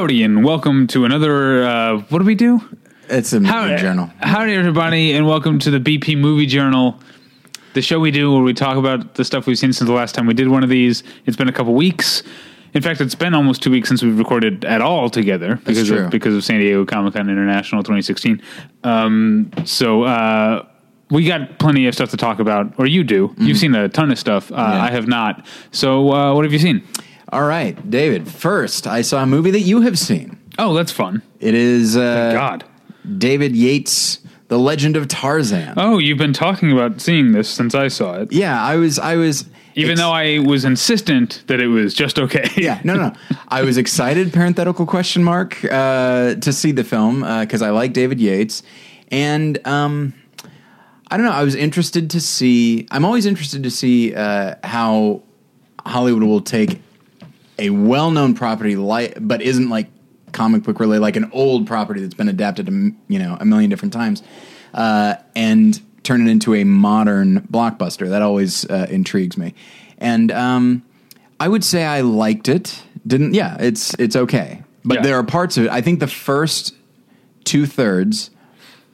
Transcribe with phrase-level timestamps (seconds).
[0.00, 1.62] Howdy, and welcome to another.
[1.62, 2.58] Uh, what do we do?
[3.10, 4.10] It's a movie journal.
[4.20, 6.98] Howdy, everybody, and welcome to the BP Movie Journal,
[7.74, 10.14] the show we do where we talk about the stuff we've seen since the last
[10.14, 11.02] time we did one of these.
[11.26, 12.22] It's been a couple weeks.
[12.72, 16.06] In fact, it's been almost two weeks since we've recorded at all together because true.
[16.06, 18.40] of because of San Diego Comic Con International 2016.
[18.84, 20.64] Um, so uh,
[21.10, 23.34] we got plenty of stuff to talk about, or you do.
[23.36, 24.50] You've seen a ton of stuff.
[24.50, 25.46] Uh, I have not.
[25.72, 26.88] So uh, what have you seen?
[27.32, 28.28] All right, David.
[28.28, 30.36] First, I saw a movie that you have seen.
[30.58, 31.22] Oh, that's fun.
[31.38, 32.64] It is uh, God.
[33.18, 35.74] David Yates' The Legend of Tarzan.
[35.76, 38.32] Oh, you've been talking about seeing this since I saw it.
[38.32, 38.98] Yeah, I was.
[38.98, 39.48] I was.
[39.76, 42.48] Even ex- though I was insistent that it was just okay.
[42.56, 43.12] yeah, no, no.
[43.48, 48.20] I was excited, parenthetical question mark, uh, to see the film because I like David
[48.20, 48.64] Yates,
[49.12, 50.14] and um,
[51.08, 51.32] I don't know.
[51.32, 52.88] I was interested to see.
[52.90, 55.22] I'm always interested to see uh, how
[55.86, 56.80] Hollywood will take
[57.60, 59.88] a well-known property, like, but isn't like
[60.32, 63.70] comic book related, like an old property that's been adapted to you know a million
[63.70, 64.22] different times,
[64.74, 68.08] uh, and turn it into a modern blockbuster.
[68.08, 69.54] That always uh, intrigues me,
[69.98, 70.82] and um,
[71.38, 72.82] I would say I liked it.
[73.06, 73.34] Didn't?
[73.34, 75.02] Yeah, it's it's okay, but Yeah.
[75.02, 75.70] there are parts of it.
[75.70, 76.74] I think the first
[77.44, 78.30] two thirds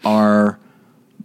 [0.05, 0.59] are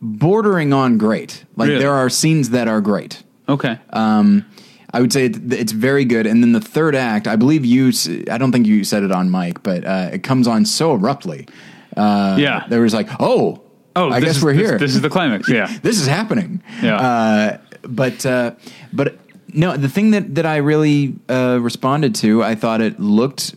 [0.01, 1.45] bordering on great.
[1.55, 1.79] Like Really?
[1.81, 3.23] there are scenes that are great.
[3.47, 3.77] Okay.
[3.91, 4.45] Um,
[4.93, 6.25] I would say it's very good.
[6.27, 7.91] And then the third act, I believe you.
[8.29, 11.47] I don't think you said it on mic, but uh, it comes on so abruptly.
[11.95, 12.65] Uh, Yeah.
[12.69, 13.61] there was like, oh,
[13.95, 14.77] oh, I guess is- we're here.
[14.77, 15.47] This, is the climax.
[15.59, 15.67] Yeah.
[15.81, 16.61] this is happening.
[16.83, 16.97] Yeah.
[16.97, 18.51] Uh, but uh,
[18.93, 19.17] but
[19.53, 23.55] no, the thing that that I really uh, responded to, I thought it looked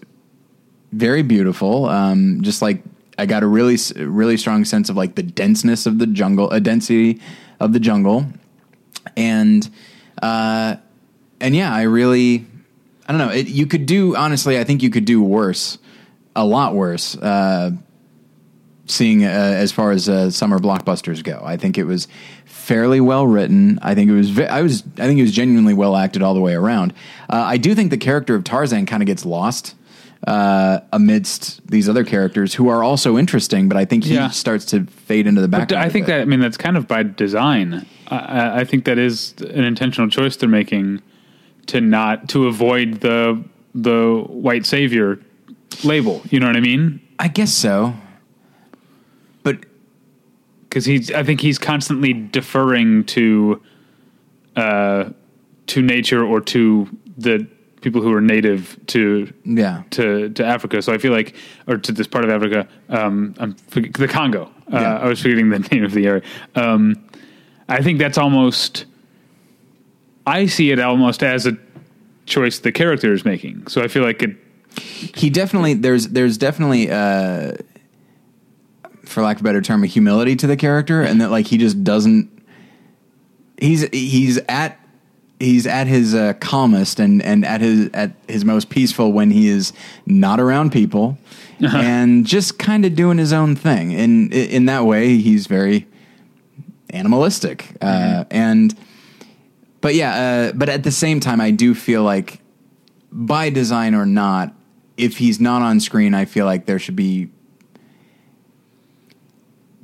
[0.92, 1.86] very beautiful.
[1.86, 2.82] Um, just like
[3.18, 6.60] I got a really really strong sense of like the denseness of the jungle, a
[6.60, 7.20] density
[7.61, 8.27] of the jungle,
[9.16, 9.68] and
[10.22, 10.77] uh,
[11.44, 12.46] and yeah, I really
[13.06, 13.30] I don't know.
[13.32, 14.58] It, you could do honestly.
[14.58, 15.78] I think you could do worse,
[16.34, 17.16] a lot worse.
[17.16, 17.72] Uh,
[18.86, 21.40] seeing uh, as far as uh, summer blockbusters go.
[21.44, 22.06] I think it was
[22.44, 23.78] fairly well written.
[23.83, 24.30] I think it was.
[24.30, 24.83] ve- I was.
[24.98, 26.92] I think it was genuinely well acted all the way around.
[27.30, 29.74] Uh, I do think the character of Tarzan kind of gets lost
[30.27, 34.30] uh, amidst these other characters who are also interesting, but I think he Yeah.
[34.30, 35.84] starts to fade into the But background.
[35.84, 37.86] I a think that I mean that's kind of by design.
[38.08, 41.00] I- I, I think that is an intentional choice they're making
[41.67, 43.42] to not to avoid the
[43.75, 45.19] the white savior
[45.83, 46.23] label.
[46.30, 47.01] You know what I mean?
[47.19, 47.95] I guess so.
[49.42, 49.64] But
[50.69, 53.61] Because he's I think he's constantly deferring to
[54.57, 55.11] uh
[55.67, 57.47] to nature or to the
[57.81, 60.81] people who are native to yeah, to to Africa.
[60.83, 61.36] So I feel like,
[61.67, 64.51] or to this part of Africa, um, I'm the Congo.
[64.73, 64.98] Uh, Yeah.
[64.98, 66.23] I was forgetting the name of the area.
[66.55, 66.96] Um,
[67.69, 68.86] I think that's almost.
[70.27, 71.57] I see it almost as a
[72.27, 73.67] choice the character is making.
[73.67, 74.36] So I feel like it.
[75.14, 77.52] he definitely there's there's definitely uh
[79.05, 81.58] for lack of a better term a humility to the character and that like he
[81.58, 82.30] just doesn't
[83.61, 84.80] he's he's at
[85.39, 89.48] he's at his uh, calmest and and at his at his most peaceful when he
[89.48, 89.73] is
[90.07, 91.18] not around people
[91.61, 95.86] and just kind of doing his own thing and in that way he's very
[96.90, 98.77] animalistic uh and
[99.84, 100.12] but yeah
[100.50, 102.40] uh but at the same time I do feel like
[103.14, 104.52] by design or not,
[104.96, 107.30] if he's not on screen, I feel like there should be.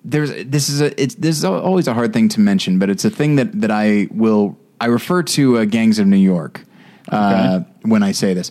[0.05, 3.05] There's this is a it's this is always a hard thing to mention, but it's
[3.05, 6.63] a thing that that I will I refer to uh, Gangs of New York
[7.09, 8.51] uh, when I say this.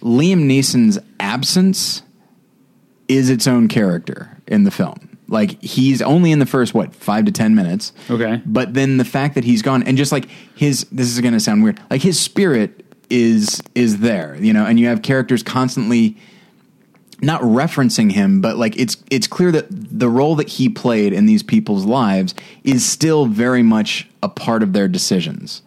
[0.00, 2.02] Liam Neeson's absence
[3.08, 5.07] is its own character in the film.
[5.28, 7.92] Like he's only in the first what five to ten minutes.
[8.10, 8.42] Okay.
[8.46, 11.40] But then the fact that he's gone and just like his this is going to
[11.40, 11.80] sound weird.
[11.90, 16.16] Like his spirit is is there, you know, and you have characters constantly
[17.20, 21.26] not referencing him, but like it's it's clear that the role that he played in
[21.26, 25.62] these people's lives is still very much a part of their decisions.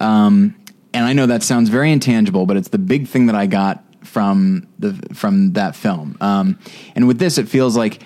[0.00, 0.54] Um,
[0.92, 3.84] and I know that sounds very intangible, but it's the big thing that I got
[4.04, 6.16] from the from that film.
[6.20, 6.58] Um,
[6.94, 8.02] and with this, it feels like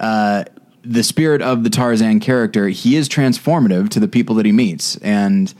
[0.00, 0.44] uh,
[0.84, 2.68] the spirit of the Tarzan character.
[2.68, 5.52] He is transformative to the people that he meets, and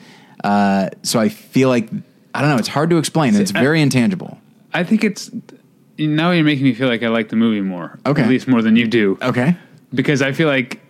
[0.42, 1.88] uh, so I feel like
[2.34, 2.56] I don't know.
[2.58, 3.34] It's hard to explain.
[3.34, 4.38] It's I- very intangible.
[4.72, 5.30] I think it's
[5.98, 7.98] now you're making me feel like I like the movie more.
[8.04, 8.22] Okay.
[8.22, 9.16] At least more than you do.
[9.22, 9.56] Okay.
[9.94, 10.80] because I feel like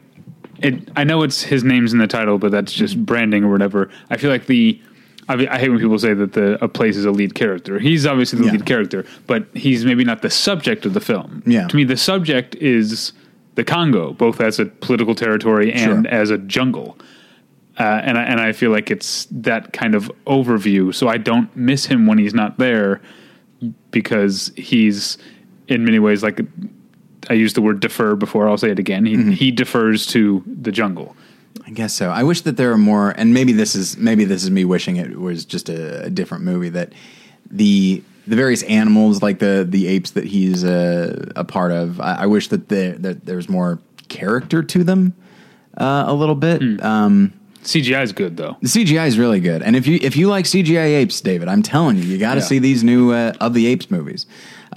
[0.61, 0.89] it.
[0.97, 3.91] I know it's his name's in the title, but that's just branding or whatever.
[4.11, 4.81] I feel like the.
[5.27, 7.79] I, mean, I hate when people say that the a place is a lead character.
[7.79, 8.53] He's obviously the Yeah.
[8.53, 11.43] lead character, but he's maybe not the subject of the film.
[11.47, 11.67] Yeah.
[11.69, 13.13] To me, the subject is
[13.55, 16.15] the Congo, both as a political territory and Sure.
[16.15, 16.99] as a jungle.
[17.79, 20.95] Uh, and I, and I feel like it's that kind of overview.
[20.95, 23.01] So I don't miss him when he's not there
[23.91, 25.19] because he's
[25.69, 26.41] in many ways, like
[27.31, 28.49] I used the word defer before.
[28.49, 29.07] I'll say it again.
[29.07, 31.17] He he defers to the jungle.
[31.67, 32.11] I guess so.
[32.11, 34.97] I wish that there are more, and maybe this is maybe this is me wishing
[34.97, 36.69] it was just a, a different movie.
[36.69, 36.93] That
[37.51, 42.23] the the various animals, like the the apes that he's uh, a part of, I,
[42.23, 43.79] I wish that there that there's more
[44.09, 45.15] character to them
[45.77, 46.63] uh, a little bit.
[46.83, 47.33] Um,
[47.63, 48.57] CGI is good though.
[48.61, 51.63] the CGI is really good, and if you if you like CGI apes, David, I'm
[51.63, 52.47] telling you, you got to Yeah.
[52.47, 54.27] see these new uh, of the apes movies.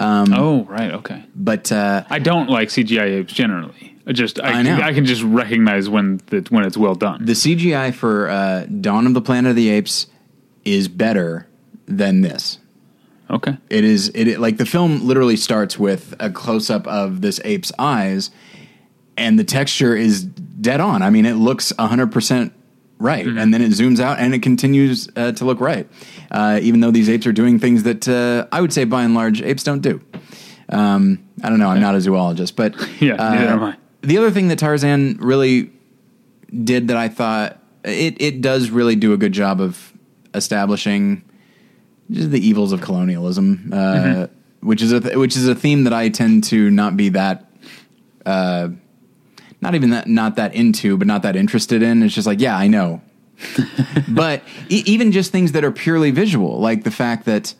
[0.00, 1.24] Um, Oh right, okay.
[1.34, 3.94] But uh, I don't like CGI apes generally.
[4.06, 4.80] I just I, I can, know.
[4.82, 7.26] I can just recognize when that when it's well done.
[7.26, 10.06] the CGI for uh, Dawn of the Planet of the Apes
[10.64, 11.46] is better
[11.86, 12.58] than this.
[13.30, 13.56] Okay.
[13.70, 17.40] It is it, it like the film literally starts with a close up of this
[17.44, 18.30] ape's eyes,
[19.16, 21.02] and the texture is dead on.
[21.02, 22.52] I mean, it looks hundred percent
[22.98, 25.88] right, and then it zooms out and it continues uh, to look right,
[26.30, 29.14] uh, even though these apes are doing things that uh, I would say by and
[29.14, 30.00] large apes don't do.
[30.68, 31.68] Um, I don't know.
[31.68, 33.76] I'm not a zoologist, but Yeah, uh, neither am I.
[34.02, 35.72] The other thing that Tarzan really
[36.64, 39.92] did that I thought it it does really do a good job of
[40.34, 41.22] establishing
[42.10, 44.66] just the evils of colonialism, uh, Mm-hmm.
[44.68, 47.50] which is a th- which is a theme that I tend to not be that,
[48.26, 48.68] uh,
[49.60, 52.02] not even that not that into, but not that interested in.
[52.02, 53.00] It's just like, yeah, I know,
[54.08, 57.54] but e- even just things that are purely visual, like the fact that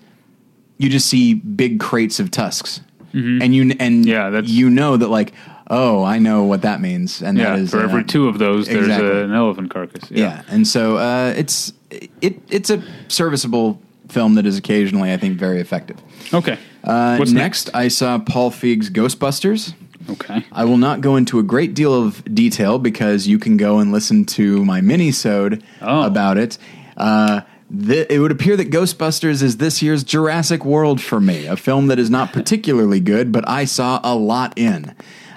[0.78, 2.80] you just see big crates of tusks,
[3.12, 4.08] and you and Mm-hmm.
[4.08, 5.32] Yeah, you know that like,
[5.68, 8.38] oh, I know what that means, and Yeah, that is for every uh, two of
[8.38, 9.08] those, there's exactly.
[9.08, 10.10] a, an elephant carcass.
[10.10, 10.42] yeah.
[10.48, 15.60] and so uh, it's it it's a serviceable film that is occasionally, I think, very
[15.60, 15.96] effective.
[16.32, 16.58] Okay.
[16.84, 19.75] Uh, What's next, I saw Paul Feig's Ghostbusters.
[20.10, 20.44] Okay.
[20.52, 23.93] I will not go into a great deal of detail because you can go and
[23.93, 26.02] listen to my mini-sode Oh.
[26.05, 26.56] about it.
[26.96, 27.43] Uh,
[27.87, 31.88] th- it would appear that Ghostbusters is this year's Jurassic World for me, a film
[31.88, 34.94] that is not particularly good, but I saw a lot in.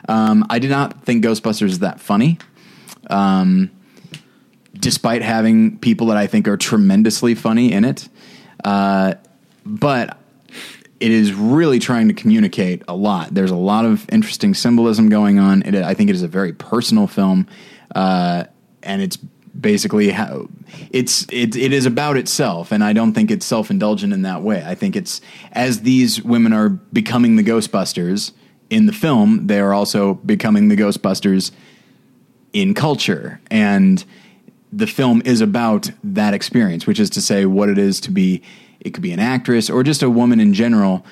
[0.08, 2.38] Um, I did not think Ghostbusters is that funny,
[3.10, 3.70] um,
[4.74, 8.08] despite having people that I think are tremendously funny in it.
[8.64, 9.16] Uh,
[9.66, 10.18] but
[11.00, 13.34] it is really trying to communicate a lot.
[13.34, 15.64] There's a lot of interesting symbolism going on.
[15.64, 17.48] It, I think it is a very personal film,
[17.96, 18.46] uh,
[18.84, 19.18] and it's
[19.60, 20.48] basically how
[20.92, 22.72] it's it, it is about itself.
[22.72, 24.64] And I don't think it's self indulgent in that way.
[24.66, 25.22] I think it's
[25.52, 28.32] as these women are becoming the Ghostbusters
[28.70, 31.52] in the film, they are also becoming the Ghostbusters
[32.54, 34.04] in culture and
[34.72, 38.42] the film is about that experience, which is to say, what it is to be.
[38.80, 41.06] It could be an actress or just a woman in general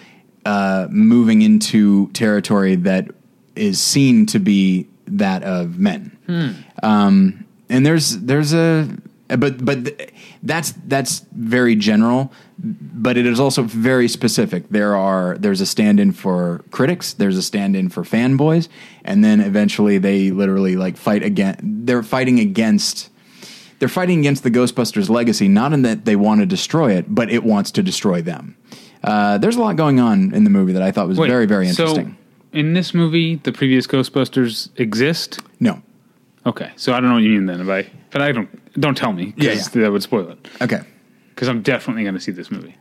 [0.44, 3.10] uh, moving into territory that
[3.56, 6.18] is seen to be that of men.
[6.82, 8.88] Um, and there's there's a
[9.28, 14.70] but but th- that's that's very general, but it is also very specific.
[14.70, 18.68] There are there's a stand-in for critics, there's a stand-in for fanboys,
[19.06, 21.58] and then eventually they literally like fight again.
[21.86, 23.12] They're fighting against
[23.80, 27.32] they're fighting against the Ghostbusters legacy, not in that they want to destroy it, but
[27.32, 28.56] it wants to destroy them.
[29.04, 31.46] Uh, there's a lot going on in the movie that I thought was Wait, very,
[31.46, 32.18] very interesting.
[32.52, 35.40] So, in this movie, the previous Ghostbusters exist.
[35.60, 35.82] no.
[36.46, 37.60] Okay, so I don't know what you mean then.
[37.60, 38.50] If I, but I don't.
[38.80, 39.82] Don't tell me because yeah.
[39.84, 40.48] that would spoil it.
[40.62, 40.80] Okay.
[41.36, 42.76] Because I'm definitely going to see this movie.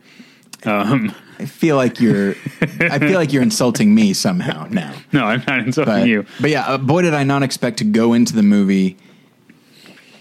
[0.65, 2.35] Um, I feel like you're
[2.79, 4.93] I feel like you're insulting me somehow now.
[5.11, 6.25] no, I'm not insulting But, you.
[6.39, 8.97] but yeah, uh, boy did I not expect to go into the movie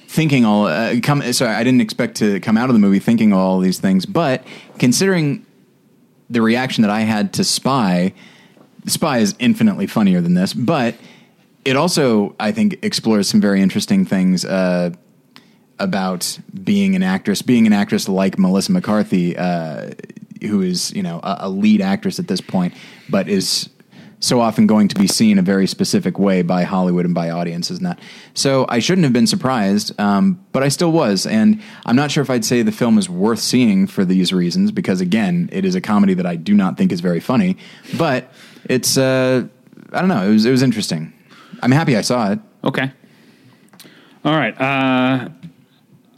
[0.08, 3.32] thinking all uh, come sorry, I didn't expect to come out of the movie thinking
[3.32, 4.44] all these things, but
[4.78, 5.44] considering
[6.30, 8.14] the reaction that I had to Spy,
[8.86, 10.96] Spy is infinitely funnier than this, but
[11.64, 14.90] it also I think explores some very interesting things uh,
[15.78, 19.90] about being an actress, being an actress like Melissa McCarthy, uh,
[20.40, 22.72] who is you know a, a lead actress at this point,
[23.10, 23.68] but is
[24.20, 27.78] so often going to be seen a very specific way by Hollywood and by audiences
[27.78, 28.00] and that.
[28.34, 32.22] So I shouldn't have been surprised, um, but I still was, and I'm not sure
[32.22, 35.75] if I'd say the film is worth seeing for these reasons because again, it is
[35.75, 37.56] a comedy that I do not think is very funny,
[37.96, 38.32] but
[38.64, 39.46] it's uh,
[39.92, 41.12] I don't know, it was it was interesting.
[41.62, 42.40] I'm happy I saw it.
[42.64, 42.92] Okay.
[44.25, 44.60] All right.
[44.60, 45.28] Uh,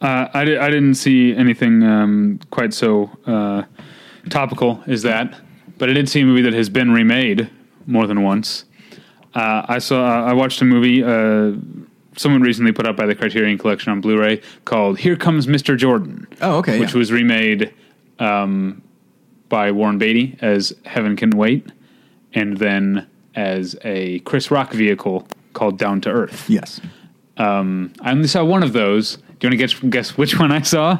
[0.01, 3.65] uh, I, di- I didn't see anything um, quite so uh,
[4.31, 5.39] topical as that,
[5.77, 7.51] but I did see a movie that has been remade
[7.91, 8.65] more than once.
[9.35, 10.25] Uh, I saw.
[10.25, 11.03] I watched a movie.
[11.05, 11.53] Uh,
[12.17, 15.77] someone recently put out by the Criterion Collection on Blu-ray called "Here Comes Mr.
[15.77, 16.99] Jordan." Oh, okay, Which yeah.
[16.99, 17.73] was remade
[18.19, 18.83] um,
[19.49, 21.71] by Warren Beatty as "Heaven Can Wait,"
[22.35, 26.81] and then as a Chris Rock vehicle called "Down to Earth." Yes.
[27.37, 29.17] Um, I only saw one of those.
[29.17, 29.75] Do you want to guess,
[30.11, 30.99] guess which one I saw?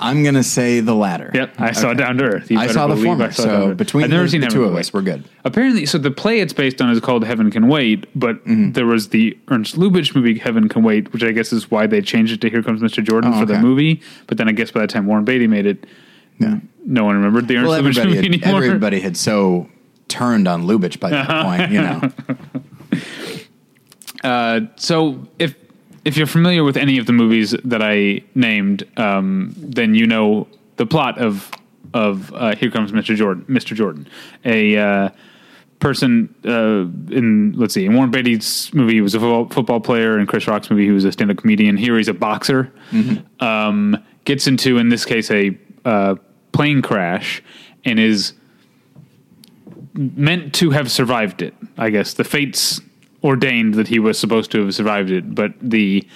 [0.00, 1.30] I'm gonna say the latter.
[1.34, 2.50] Yep, I saw Down to Earth.
[2.52, 3.24] You I saw the former.
[3.24, 5.24] I saw So between I've never the, seen the two of us, we're good.
[5.44, 8.72] Apparently, so the play it's based on is called Heaven Can Wait, but Mm-hmm.
[8.72, 12.00] there was the Ernst Lubitsch movie Heaven Can Wait, which I guess is why they
[12.00, 13.02] changed it to Here Comes Mr.
[13.02, 14.00] Jordan Oh, for the movie.
[14.28, 15.84] But then I guess by the time Warren Beatty made it,
[16.38, 16.60] Yeah.
[16.86, 18.62] no one remembered the Ernst Well, Lubitsch movie had, anymore.
[18.62, 19.68] everybody had so
[20.06, 22.00] turned on Lubitsch by that point, you know.
[24.24, 25.54] Uh, so if
[26.08, 30.48] if you're familiar with any of the movies that I named, um, then you know
[30.76, 31.50] the plot of
[31.94, 33.14] of uh, Here Comes Mr.
[33.14, 33.44] Jordan.
[33.48, 33.76] Mr.
[33.76, 34.08] Jordan,
[34.44, 35.08] a uh,
[35.80, 40.18] person uh, in let's see, in Warren Beatty's movie, he was a football, football player.
[40.18, 41.76] In Chris Rock's movie, he was a stand up comedian.
[41.76, 42.72] Here, he's a boxer.
[43.40, 46.14] Um, gets into, in this case, a uh,
[46.52, 47.42] plane crash
[47.84, 48.32] and is
[49.94, 51.54] meant to have survived it.
[51.76, 52.80] I guess the fates
[53.24, 56.06] ordained that he was supposed to have survived it, but the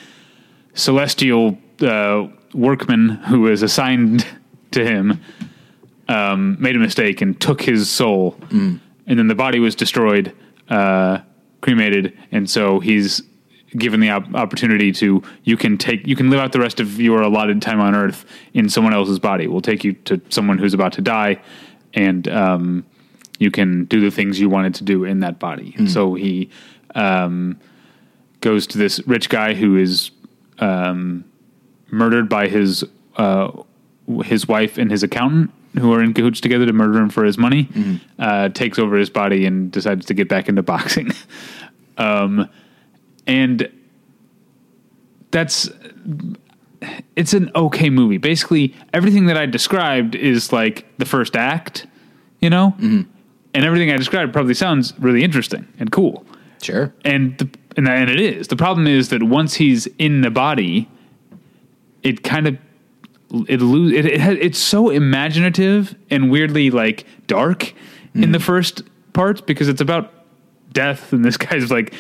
[0.75, 4.27] celestial uh, workman who was assigned
[4.71, 5.21] to him
[6.09, 8.81] um, made a mistake and took his soul, and
[9.19, 10.33] then the body was destroyed,
[10.69, 11.19] uh,
[11.61, 13.23] cremated, and so he's
[13.79, 17.01] given the op- opportunity to you can take you can live out the rest of
[17.01, 19.47] your allotted time on Earth in someone else's body.
[19.47, 21.41] We'll take you to someone who's about to die,
[21.95, 22.85] and um,
[23.39, 25.75] you can do the things you wanted to do in that body.
[25.79, 26.51] And so he
[26.95, 27.59] um,
[28.41, 30.11] goes to this rich guy who is
[30.59, 31.25] um,
[31.91, 32.85] murdered by his
[33.17, 33.51] uh,
[34.25, 37.39] his wife and his accountant, who are in cahoots together to murder him for his
[37.39, 37.69] money.
[38.19, 41.11] Uh, takes over his body and decides to get back into boxing.
[41.97, 42.49] um,
[43.27, 43.71] and
[45.31, 45.71] that's
[47.17, 48.19] it's an okay movie.
[48.19, 51.87] Basically, everything that I described is like the first act,
[52.41, 52.75] you know,
[53.55, 56.27] and everything I described probably sounds really interesting and cool
[56.63, 56.95] Sure.
[57.05, 58.49] and the, and, and it is.
[58.49, 60.89] The problem is that once he's in the body,
[62.03, 62.57] it kind of
[63.49, 67.73] it lose it, it it's so imaginative and weirdly like dark
[68.15, 68.83] in the first
[69.15, 70.13] parts because it's about
[70.73, 71.95] death and this guy's like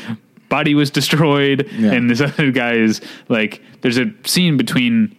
[0.50, 1.92] body was destroyed Yeah.
[1.92, 3.00] and this other guy is
[3.30, 5.16] like there's a scene between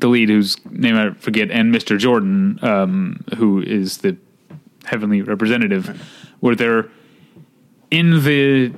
[0.00, 1.96] the lead whose name I forget and Mr.
[1.98, 4.16] Jordan um, who is the
[4.86, 5.86] heavenly representative
[6.40, 6.88] where they're
[7.90, 8.72] in the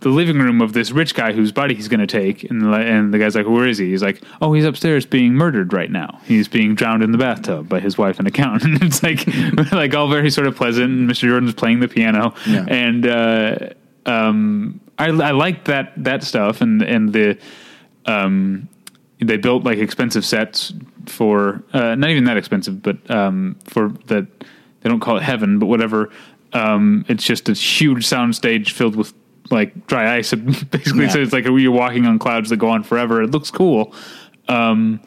[0.00, 2.70] the living room of this rich guy whose body he's going to take, and the,
[2.70, 5.90] and the guy's like, "Where is he?" He's like, "Oh, he's upstairs being murdered right
[5.90, 6.20] now.
[6.24, 9.26] He's being drowned in the bathtub by his wife and accountant." it's like
[9.72, 10.90] like all very sort of pleasant.
[10.90, 11.28] And Mr.
[11.28, 12.66] Jordan's playing the piano, Yeah.
[12.68, 13.58] and uh,
[14.04, 17.38] um, I, I like that that stuff, and and the
[18.04, 18.68] um,
[19.18, 20.72] they built like expensive sets
[21.06, 24.26] for uh, not even that expensive, but um, for that
[24.82, 26.10] they don't call it heaven, but whatever.
[26.56, 29.12] Um, it's just a huge sound stage filled with
[29.50, 30.32] like dry ice,
[30.70, 31.04] basically.
[31.04, 31.08] Yeah.
[31.10, 33.22] So it's like you're walking on clouds that go on forever.
[33.22, 33.94] It looks cool.
[34.48, 35.00] Um,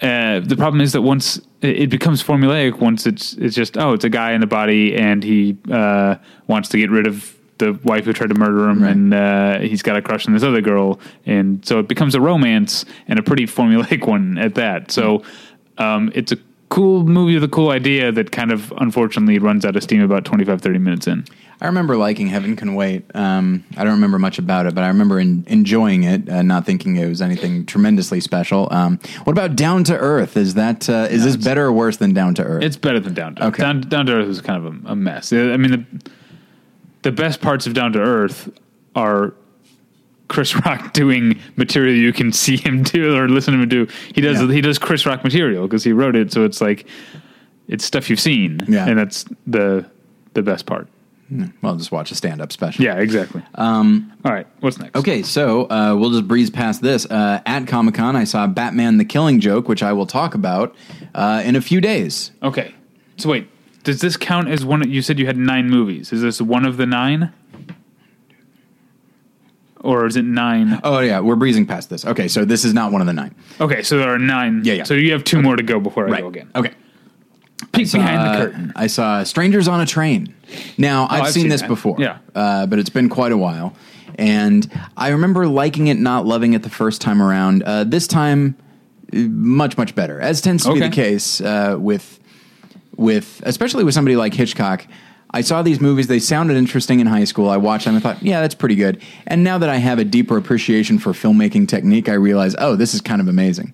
[0.00, 3.92] uh, the problem is that once it it becomes formulaic, once it's it's just oh,
[3.92, 6.16] it's a guy in a body and he uh,
[6.48, 8.90] wants to get rid of the wife who tried to murder him, Right.
[8.90, 12.20] and uh, he's got a crush on this other girl, and so it becomes a
[12.20, 14.90] romance and a pretty formulaic one at that.
[14.90, 15.22] So
[15.78, 16.36] um, it's a
[16.72, 20.24] cool movie with a cool idea that kind of unfortunately runs out of steam about
[20.24, 21.22] 25 30 minutes in
[21.60, 23.04] I remember liking Heaven Can Wait.
[23.14, 26.66] Um, I don't remember much about it, but I remember in, enjoying it, uh, not
[26.66, 28.66] thinking it was anything tremendously special.
[28.72, 30.36] Um, what about Down to Earth?
[30.36, 32.64] Is that uh, is this better or worse than Down to Earth?
[32.64, 33.48] It's better than Down to Earth.
[33.54, 33.62] Okay.
[33.62, 35.32] Down, Down to Earth is kind of a, a mess.
[35.32, 36.10] I mean, the,
[37.02, 38.50] the best parts of Down to Earth
[38.96, 39.32] are
[40.32, 43.86] Chris Rock doing material you can see him do or listen to him do.
[44.14, 44.50] He does Yeah.
[44.50, 46.86] he does Chris Rock material because he wrote it, so it's like
[47.68, 48.88] it's stuff you've seen, Yeah.
[48.88, 49.84] and that's the
[50.34, 50.88] the best part.
[51.62, 52.84] well, just watch a stand-up special.
[52.84, 53.42] Yeah, exactly.
[53.54, 54.96] Um, All right, what's next?
[54.96, 57.06] Okay, so uh, we'll just breeze past this.
[57.06, 60.74] Uh, at Comic Con, I saw Batman: The Killing Joke, which I will talk about
[61.14, 62.32] uh, in a few days.
[62.42, 62.74] Okay,
[63.18, 63.48] so wait,
[63.84, 64.88] does this count as one?
[64.90, 66.12] You said you had nine movies.
[66.12, 67.32] Is this one of the nine?
[69.82, 70.80] Or is it nine?
[70.84, 72.04] Oh yeah, we're breezing past this.
[72.04, 73.34] Okay, so this is not one of the nine.
[73.60, 74.62] Okay, so there are nine.
[74.64, 74.84] Yeah, yeah.
[74.84, 76.50] So you have two more to go before I go again.
[76.54, 76.70] Okay.
[77.72, 78.72] Peek behind Uh, the curtain.
[78.76, 80.34] I saw Strangers on a Train.
[80.78, 81.68] Now I've, I've seen, seen this that.
[81.68, 82.18] before, Yeah.
[82.34, 83.74] uh, but it's been quite a while,
[84.16, 87.62] and I remember liking it, not loving it the first time around.
[87.62, 88.56] Uh, this time,
[89.12, 92.20] uh, much much better, as tends to be the case uh, with
[92.96, 94.86] with especially with somebody like Hitchcock.
[95.32, 97.48] I saw these movies; they sounded interesting in high school.
[97.48, 97.96] I watched them.
[97.96, 99.02] I thought, yeah, that's pretty good.
[99.26, 102.94] And now that I have a deeper appreciation for filmmaking technique, I realize, oh, this
[102.94, 103.72] is kind of amazing.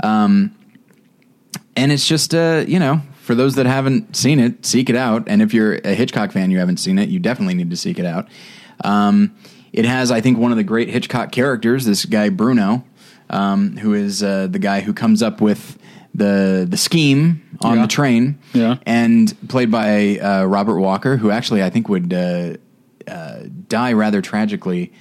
[0.00, 0.54] Um,
[1.76, 5.24] and it's just uh, you know for those that haven't seen it seek it out
[5.26, 7.98] and if you're a hitchcock fan you haven't seen it you definitely need to seek
[7.98, 8.28] it out
[8.84, 9.34] um,
[9.72, 12.84] it has i think one of the great hitchcock characters this guy bruno
[13.30, 15.78] um, who is uh, the guy who comes up with
[16.14, 17.82] the the scheme on Yeah.
[17.82, 18.76] the train, Yeah.
[18.86, 22.54] and played by uh, Robert Walker, who actually I think would uh,
[23.08, 23.36] uh,
[23.68, 24.92] die rather tragically.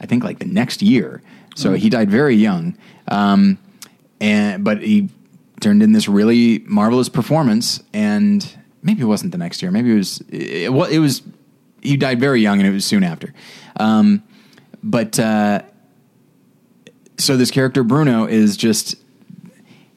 [0.00, 1.22] I think like the next year,
[1.54, 2.76] so he died very young.
[3.08, 3.58] Um,
[4.20, 5.08] and but he
[5.60, 9.70] turned in this really marvelous performance, and maybe it wasn't the next year.
[9.70, 10.20] Maybe it was.
[10.28, 11.22] It, it was.
[11.82, 13.32] He died very young, and it was soon after.
[13.78, 14.22] Um,
[14.82, 15.62] but uh,
[17.18, 18.96] so this character Bruno is just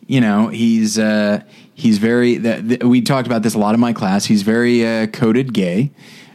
[0.08, 1.42] you know he's uh,
[1.74, 4.26] he's very the, the, we talked about this a lot in my class.
[4.26, 5.92] He's very uh, coded gay.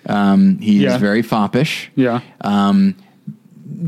[0.07, 0.99] Um, he's Yeah.
[0.99, 1.91] very foppish.
[1.95, 2.21] Yeah.
[2.41, 2.97] um,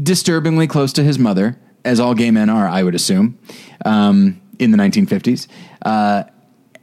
[0.03, 3.39] disturbingly close to his mother as all gay men are I would assume
[3.85, 5.49] um, in the 1950s
[5.85, 6.25] uh,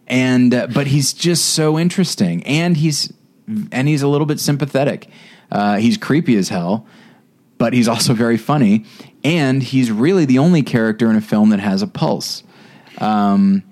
[0.07, 3.13] and uh, but he's just so interesting and he's
[3.71, 5.07] and he's a little bit sympathetic.
[5.51, 6.85] Uh, he's creepy as hell
[7.57, 8.85] but he's also very funny
[9.23, 12.43] and he's really the only character in a film that has a pulse
[12.99, 13.63] um,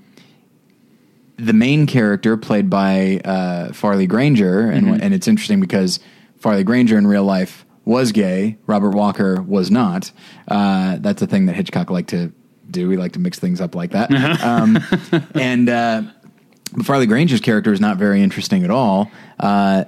[1.37, 5.99] the main character played by uh, Farley Granger, and and it's interesting because
[6.37, 8.57] Farley Granger in real life was gay.
[8.65, 10.11] Robert Walker was not.
[10.47, 12.31] Uh, that's a thing that Hitchcock liked to
[12.69, 12.89] do.
[12.89, 14.11] He liked to mix things up like that.
[14.43, 14.77] Um,
[15.35, 16.01] and uh,
[16.73, 19.09] but Farley Granger's character is not very interesting at all.
[19.39, 19.85] Uh,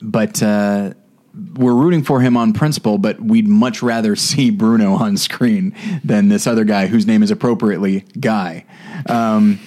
[0.00, 0.94] but uh,
[1.54, 5.74] we're rooting for him on principle, but we'd much rather see Bruno on screen
[6.04, 8.64] than this other guy whose name is appropriately Guy.
[9.08, 9.58] Um,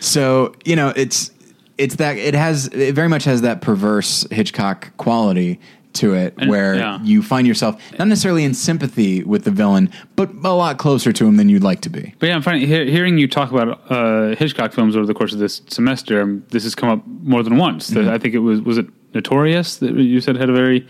[0.00, 1.30] so you know, it's
[1.78, 5.60] it's that it has it very much has that perverse Hitchcock quality
[5.94, 6.98] to it, And- where yeah.
[7.02, 11.26] you find yourself not necessarily in sympathy with the villain, but a lot closer to
[11.26, 12.14] him than you'd like to be.
[12.18, 15.34] But yeah, I'm finding he- hearing you talk about uh, Hitchcock films over the course
[15.34, 16.22] of this semester.
[16.22, 17.90] um, This has come up more than once.
[17.90, 18.08] Mm-hmm.
[18.08, 20.86] I think it was was it Notorious that you said had a very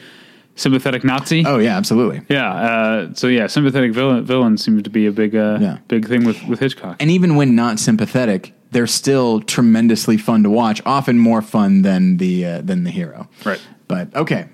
[0.54, 1.44] sympathetic Nazi.
[1.46, 2.22] Oh yeah, absolutely.
[2.28, 2.52] Yeah.
[2.52, 5.78] Uh, so yeah, sympathetic villain, villain seems to be a big uh, Yeah.
[5.88, 6.96] big thing with with Hitchcock.
[7.00, 10.80] and even when not sympathetic, they're still tremendously fun to watch.
[10.86, 13.28] Often more fun than the uh, than the hero.
[13.44, 13.60] Right.
[13.88, 14.46] But okay.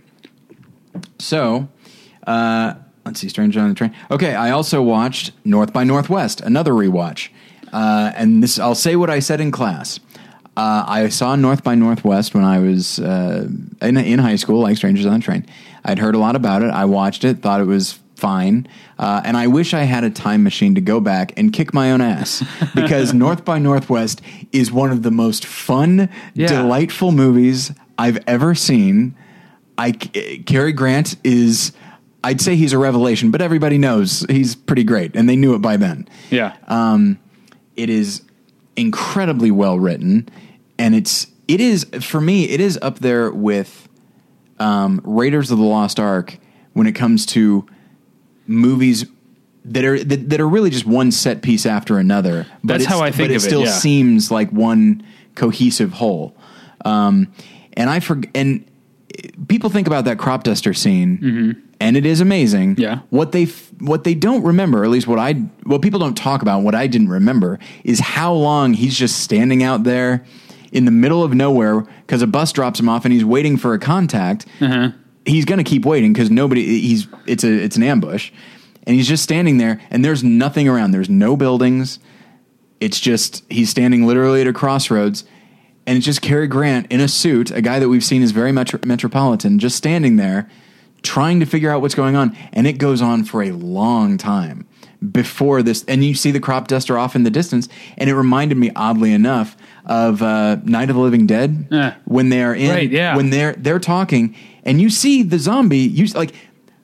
[1.18, 1.68] So,
[2.26, 3.94] uh, let's see, Stranger on the Train.
[4.10, 7.28] Okay, I also watched North by Northwest, another rewatch.
[7.72, 10.00] Uh, and this, I'll say what I said in class.
[10.56, 13.46] Uh, I saw North by Northwest when I was uh,
[13.82, 15.46] in, in high school, like Strangers on the Train.
[15.84, 16.70] I'd heard a lot about it.
[16.70, 18.66] I watched it, thought it was fine,
[18.98, 21.92] uh, and I wish I had a time machine to go back and kick my
[21.92, 22.42] own ass
[22.74, 24.20] because North by Northwest
[24.52, 26.48] is one of the most fun, Yeah.
[26.48, 29.14] delightful movies I've ever seen.
[29.76, 31.72] I Cary Grant is
[32.24, 35.60] I'd say he's a revelation, but everybody knows he's pretty great, and they knew it
[35.62, 36.08] by then.
[36.30, 36.56] yeah.
[36.66, 37.20] Um,
[37.76, 38.22] it is
[38.76, 40.28] incredibly well written,
[40.78, 43.87] and it's it is for me it is up there with
[44.58, 46.38] um, Raiders of the Lost Ark
[46.72, 47.66] when it comes to
[48.46, 49.06] movies
[49.64, 52.46] that are that, that are really just one set piece after another.
[52.64, 53.70] That's it's- how I think but it of it, still yeah.
[53.72, 56.36] seems like one cohesive whole.
[56.84, 57.32] Um,
[57.74, 58.64] and I forg and
[59.48, 62.72] people think about that crop duster scene, and it is amazing.
[62.72, 62.80] Mm-hmm.
[62.82, 63.00] Yeah.
[63.10, 66.16] What they f- what they don't remember, or at least what I what people don't
[66.16, 70.24] talk about, what I didn't remember, is how long he's just standing out there
[70.72, 73.74] in the middle of nowhere because a bus drops him off, and he's waiting for
[73.74, 74.46] a contact.
[74.60, 74.90] Uh-huh.
[75.24, 76.64] He's going to keep waiting because nobody.
[76.80, 78.30] He's it's a it's an ambush,
[78.84, 80.92] and he's just standing there, and there's nothing around.
[80.92, 81.98] There's no buildings.
[82.80, 85.24] It's just he's standing literally at a crossroads,
[85.86, 88.52] and it's just Cary Grant in a suit, a guy that we've seen is very
[88.52, 90.48] metro- metropolitan, just standing there,
[91.02, 94.66] trying to figure out what's going on, and it goes on for a long time
[95.12, 95.84] before this.
[95.86, 99.12] And you see the crop duster off in the distance, and it reminded me, oddly
[99.12, 99.56] enough,
[99.86, 101.66] of uh, Night of the Living Dead
[102.04, 103.16] when they're in Right, yeah.
[103.16, 104.34] when they're they're talking,
[104.64, 106.32] and you see the zombie, you like.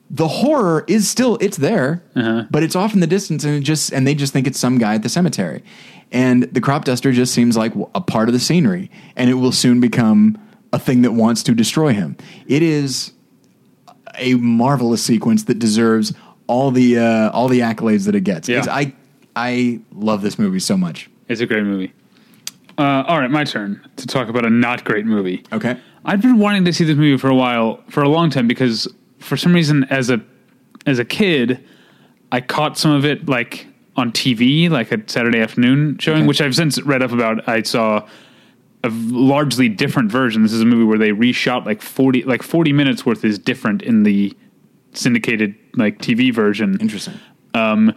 [0.07, 2.43] The horror is still it's there, Uh-huh.
[2.51, 4.77] but it's off in the distance, and it just and they just think it's some
[4.77, 5.63] guy at the cemetery,
[6.11, 9.51] and the crop duster just seems like a part of the scenery, and it will
[9.51, 10.37] soon become
[10.71, 12.15] a thing that wants to destroy him.
[12.45, 13.13] It is
[14.17, 16.13] a marvelous sequence that deserves
[16.47, 18.47] all the uh, all the accolades that it gets.
[18.49, 18.65] Yeah.
[18.69, 18.93] I
[19.35, 21.09] I love this movie so much.
[21.27, 21.91] It's a great movie.
[22.77, 25.43] Uh, all right, my turn to talk about a not great movie.
[25.53, 28.47] Okay, I've been wanting to see this movie for a while, for a long time,
[28.47, 28.87] because
[29.19, 30.21] for some reason, as a
[30.85, 31.63] as a kid,
[32.31, 36.27] I caught some of it like on TV, like a Saturday afternoon showing, Okay.
[36.27, 37.47] which I've since read up about.
[37.47, 38.05] I saw
[38.85, 40.43] a largely different version.
[40.43, 43.81] This is a movie where they reshot like forty like forty minutes worth is different
[43.81, 44.33] in the
[44.93, 46.77] syndicated like TV version.
[46.79, 47.15] interesting.
[47.53, 47.89] Um,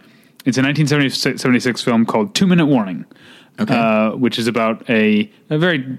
[0.45, 3.05] it's a 1976 film called Two Minute Warning,
[3.59, 3.75] Okay.
[3.75, 5.97] uh, which is about a, a very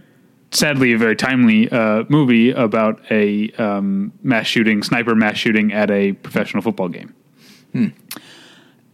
[0.50, 5.90] sadly a very timely uh, movie about a um, mass shooting, sniper mass shooting at
[5.90, 7.14] a professional football game.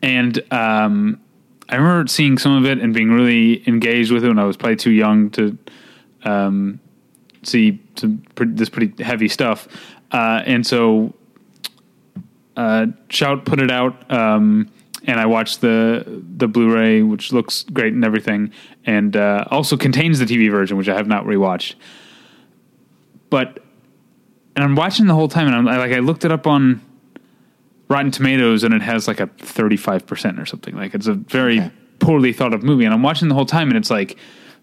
[0.03, 1.21] And um,
[1.69, 4.57] I remember seeing some of it and being really engaged with it when I was
[4.57, 5.57] probably too young to
[6.27, 6.81] um,
[7.43, 9.69] see some this pretty heavy stuff.
[10.13, 11.15] Uh, and so
[12.57, 14.71] uh, Shout put it out, um,
[15.05, 16.05] and I watched the
[16.37, 18.51] the Blu-ray, which looks great and everything,
[18.85, 21.75] and uh, also contains the TV version, which I have not rewatched.
[23.31, 23.63] But
[24.55, 26.81] and I'm watching the whole time, and I'm I, like, I looked it up on
[27.89, 30.75] Rotten Tomatoes, and it has like a 35 percent or something.
[30.75, 31.71] Like it's a very Okay.
[31.99, 34.17] poorly thought of movie, and I'm watching the whole time, and it's like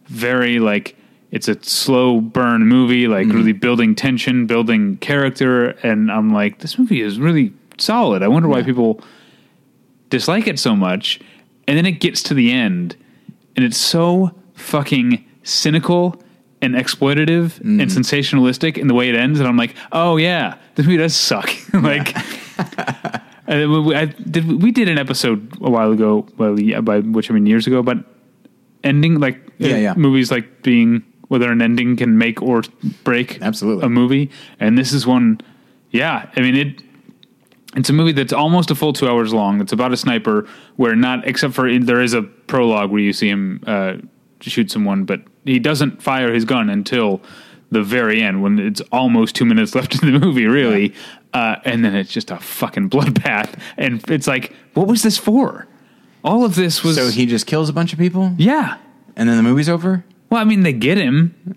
[0.07, 0.95] very like
[1.33, 3.37] it's a slow burn movie, like mm-hmm.
[3.37, 8.21] really building tension, building character, and I'm like, this movie is really solid.
[8.21, 9.01] I wonder why people
[10.09, 11.19] dislike it so much.
[11.67, 12.95] And then it gets to the end,
[13.55, 16.21] and it's so fucking cynical
[16.61, 17.99] and exploitative and mm-hmm.
[17.99, 19.39] sensationalistic in the way it ends.
[19.39, 21.49] And I'm like, oh yeah, this movie does suck.
[21.73, 22.15] like,
[23.47, 26.99] and we, we- I did, we did an episode a while ago, well, yeah, by
[26.99, 27.97] which I mean years ago, but
[28.83, 29.93] ending like Yeah, yeah.
[29.95, 32.63] movies like being whether an ending can make or
[33.03, 33.85] break Absolutely.
[33.85, 35.41] a movie, and this is one.
[35.91, 36.81] Yeah, I mean it.
[37.75, 39.59] It's a movie that's almost a full two hours long.
[39.59, 43.29] It's about a sniper where not except for there is a prologue where you see
[43.29, 43.95] him uh,
[44.41, 47.21] shoot someone, but he doesn't fire his gun until
[47.71, 50.93] the very end when it's almost two minutes left in the movie, really.
[51.33, 55.67] Uh, and then it's just a fucking bloodbath, and it's like, what was this for?
[56.23, 58.77] All of this was So he just kills a bunch of people, yeah.
[59.15, 60.05] and then the movie's over.
[60.33, 61.55] Well, I mean, they get him,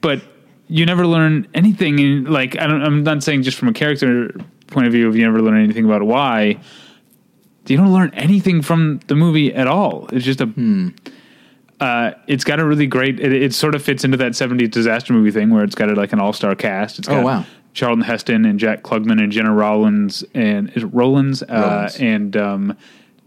[0.00, 0.22] but
[0.68, 1.98] you never learn anything.
[1.98, 4.34] In, like, I don't, I'm not saying just from a character
[4.68, 6.58] point of view, if you never learn anything about why,
[7.66, 10.08] you don't learn anything from the movie at all.
[10.12, 10.46] It's just a.
[10.46, 10.88] Hmm.
[11.78, 13.20] Uh, it's got a really great.
[13.20, 15.94] It, it sort of fits into that '70s disaster movie thing where it's got a,
[15.94, 16.98] like an all-star cast.
[16.98, 17.44] It's Oh, got wow.
[17.74, 21.96] Charlton Heston and Jack Klugman and Gena Rollins and is it Rollins, uh, Rollins.
[22.00, 22.76] and um,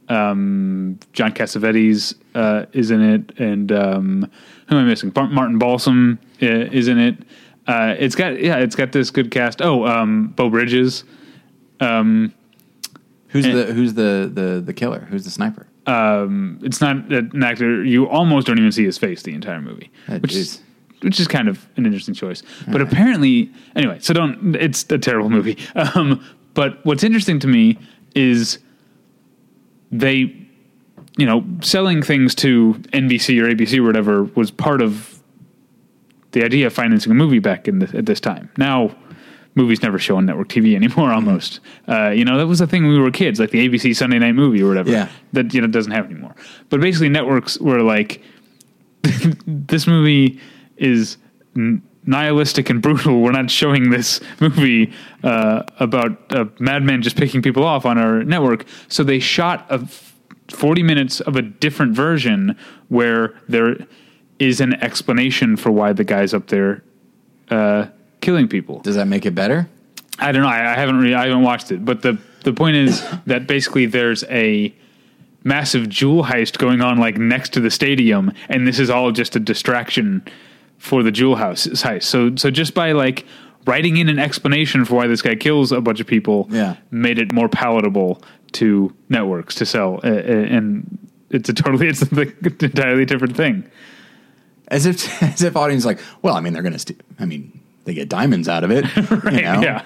[0.10, 4.32] um, John Cassavetes uh, is in it, and um,
[4.68, 5.12] who am I missing?
[5.16, 7.18] Martin Balsam uh, is in it.
[7.68, 9.62] Uh, it's got yeah, it's got this good cast.
[9.62, 11.04] Oh, um, Beau Bridges.
[11.80, 12.34] Um,
[13.30, 15.02] Who's And- the who's the the the killer?
[15.10, 15.68] Who's the sniper?
[15.86, 17.84] um, it's not an actor.
[17.84, 20.36] You almost don't even see his face the entire movie, Oh, which jeez.
[20.38, 20.62] is
[21.02, 22.42] which is kind of an interesting choice.
[22.68, 24.56] But apparently, anyway, so don't.
[24.56, 25.58] It's a terrible movie.
[25.76, 26.24] Um,
[26.56, 27.78] but what's interesting to me
[28.16, 28.58] is
[29.92, 30.36] they,
[31.18, 35.22] you know, selling things to NBC or ABC or whatever was part of
[36.32, 38.50] the idea of financing a movie back in the, at this time.
[38.58, 38.96] Now,
[39.56, 41.12] movies never show on network TV anymore.
[41.14, 43.96] Almost, uh, you know, that was the thing when we were kids, like the ABC
[43.96, 44.92] Sunday Night Movie or whatever.
[44.92, 45.10] Yeah.
[45.34, 46.36] that you know doesn't have anymore.
[46.70, 48.22] But basically, networks were like,
[49.48, 50.40] this movie
[50.78, 51.18] is
[51.56, 53.22] n- nihilistic and brutal.
[53.22, 54.92] We're not showing this movie
[55.24, 58.66] uh, about a madman just picking people off on our network.
[58.88, 60.16] So they shot a f-
[60.50, 62.58] 40 minutes of a different version
[62.90, 63.78] where there
[64.40, 66.84] is an explanation for why the guy's up there
[67.52, 67.86] uh,
[68.22, 68.80] killing people.
[68.80, 69.70] Does that make it better?
[70.18, 70.50] I don't know.
[70.50, 73.86] I, I haven't really, I haven't watched it, but the the point is that basically
[73.86, 74.74] there's a
[75.44, 79.36] massive jewel heist going on like next to the stadium, and this is all just
[79.36, 80.24] a distraction
[80.80, 82.04] for the jewel house heist.
[82.04, 83.26] So so just by like
[83.68, 86.78] writing in an explanation for why this guy kills a bunch of people, Yeah.
[86.90, 88.22] made it more palatable
[88.54, 90.98] to networks to sell, and
[91.30, 93.70] it's a totally it's an entirely different thing.
[94.70, 96.80] As if as if audience like, well, I mean, they're gonna.
[96.80, 98.86] St- I mean, they get diamonds out of it.
[99.24, 99.34] Right?
[99.34, 99.62] you know?
[99.62, 99.84] Yeah.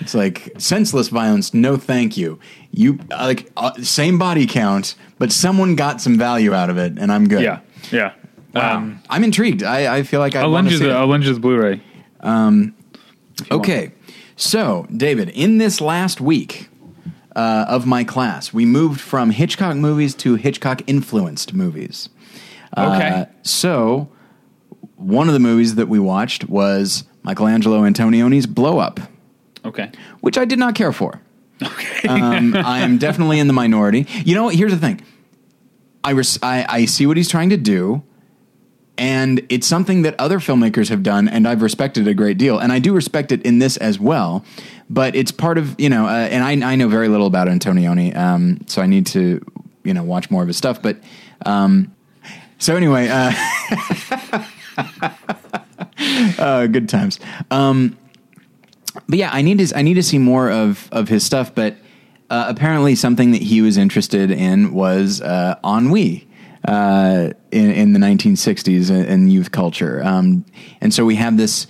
[0.00, 1.54] It's like senseless violence.
[1.54, 2.38] No, thank you.
[2.72, 6.98] You uh, like uh, same body count, but someone got some value out of it,
[6.98, 7.42] and I'm good.
[7.42, 7.60] Yeah.
[7.90, 8.12] Yeah.
[8.54, 8.76] Wow.
[8.78, 9.62] Um, I'm intrigued.
[9.62, 10.90] I, I feel like I I'll lend you the.
[10.92, 11.80] I'll lend you the Blu-ray.
[13.50, 13.92] Okay,
[14.36, 16.68] so David, in this last week
[17.36, 22.08] uh, of my class, we moved from Hitchcock movies to Hitchcock influenced movies.
[22.76, 23.08] Okay.
[23.08, 24.08] Uh, so
[24.96, 28.98] one of the movies that we watched was Michelangelo Antonioni's Blow Up,
[29.64, 29.90] Okay.
[30.20, 31.20] which I did not care for.
[31.62, 32.08] Okay.
[32.08, 34.06] Um, I am definitely in the minority.
[34.24, 34.54] You know, what?
[34.56, 35.00] here's the thing.
[36.02, 38.02] I, res- I I see what he's trying to do,
[38.98, 42.72] and it's something that other filmmakers have done, and I've respected a great deal, and
[42.72, 44.44] I do respect it in this as well.
[44.90, 48.14] But it's part of you know, uh, and I I know very little about Antonioni,
[48.16, 49.44] um, so I need to
[49.84, 50.82] you know watch more of his stuff.
[50.82, 50.98] But
[51.46, 51.94] um,
[52.58, 53.32] so anyway, uh,
[56.38, 57.20] uh, good times.
[57.50, 57.96] Um,
[59.08, 61.54] but yeah, I need to I need to see more of of his stuff.
[61.54, 61.76] But
[62.30, 66.27] uh, apparently, something that he was interested in was uh, ennui
[66.68, 70.44] uh, in, in the 1960s in, in youth culture, um,
[70.80, 71.66] and so we have this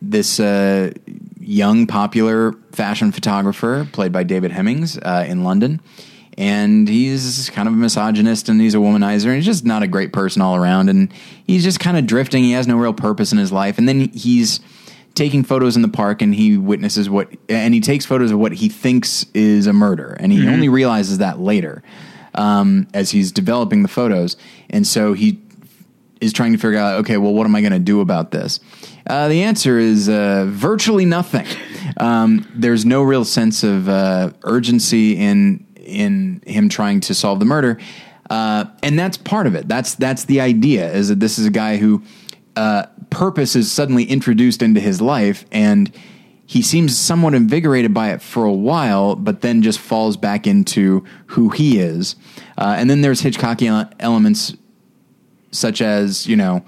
[0.00, 0.92] this uh,
[1.38, 5.80] young popular fashion photographer played by David Hemmings uh, in London.
[6.38, 9.86] and he's kind of a misogynist and he's a womanizer and he's just not a
[9.86, 10.88] great person all around.
[10.88, 11.12] And
[11.46, 12.42] he's just kind of drifting.
[12.42, 14.60] He has no real purpose in his life, and then he's
[15.14, 18.52] taking photos in the park and he witnesses what and he takes photos of what
[18.52, 20.16] he thinks is a murder.
[20.18, 21.82] And he only realizes that later
[22.34, 24.36] um, as he's developing the photos.
[24.70, 25.40] And so he
[26.20, 28.60] is trying to figure out okay well what am i going to do about this?
[29.06, 31.46] Uh, the answer is uh, virtually nothing.
[31.96, 37.44] Um, there's no real sense of uh, urgency in in him trying to solve the
[37.44, 37.78] murder.
[38.30, 39.68] Uh, and that's part of it.
[39.68, 42.02] That's that's the idea is that this is a guy who
[42.56, 45.92] uh, purpose is suddenly introduced into his life and
[46.52, 51.02] he seems somewhat invigorated by it for a while, but then just falls back into
[51.28, 52.14] who he is.
[52.58, 54.54] Uh, and then there's Hitchcockian elements
[55.50, 56.62] such as, you know,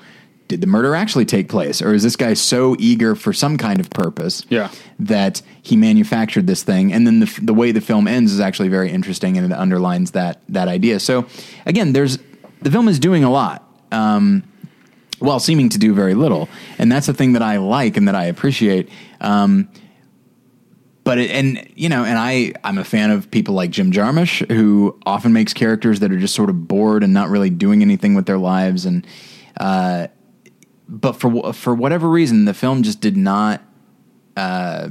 [0.49, 1.83] did the murder actually take place?
[1.83, 4.71] Or is this guy so eager for some kind of purpose Yeah.
[5.01, 6.91] that he manufactured this thing?
[6.91, 10.13] And then the, the way the film ends is actually very interesting and it underlines
[10.13, 10.99] that, that idea.
[10.99, 11.27] So
[11.67, 12.19] again, there's,
[12.63, 13.69] the film is doing a lot.
[13.93, 14.45] Um,
[15.25, 18.15] while seeming to do very little, and that's the thing that I like and that
[18.15, 18.89] I appreciate.
[19.21, 19.69] Um,
[21.05, 24.51] but it, and you know, and I I'm a fan of people like Jim Jarmusch,
[24.51, 28.15] who often makes characters that are just sort of bored and not really doing anything
[28.15, 29.07] with their lives, and
[29.59, 30.07] uh,
[30.89, 33.63] but for for whatever reason, the film just did not.
[34.37, 34.89] Uh,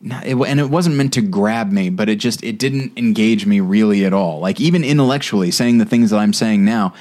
[0.00, 3.46] not- it, and it wasn't meant to grab me, but it just it didn't engage
[3.46, 4.40] me really at all.
[4.40, 6.94] Like even intellectually, saying the things that I'm saying now,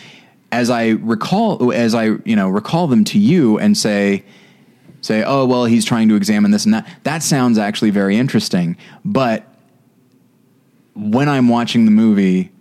[0.54, 4.24] as I recall, as I you know recall them to you and say,
[5.02, 6.88] say, oh well, he's trying to examine this and that.
[7.04, 9.48] That sounds actually very interesting, but
[10.94, 12.52] when I'm watching the movie,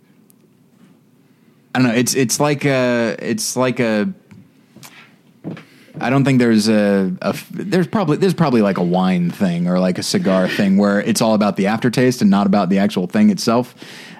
[1.74, 1.94] I don't know.
[1.94, 4.12] It's it's like a it's like a.
[6.00, 9.78] I don't think there's a, a there's probably there's probably like a wine thing or
[9.78, 13.06] like a cigar thing where it's all about the aftertaste and not about the actual
[13.06, 13.74] thing itself.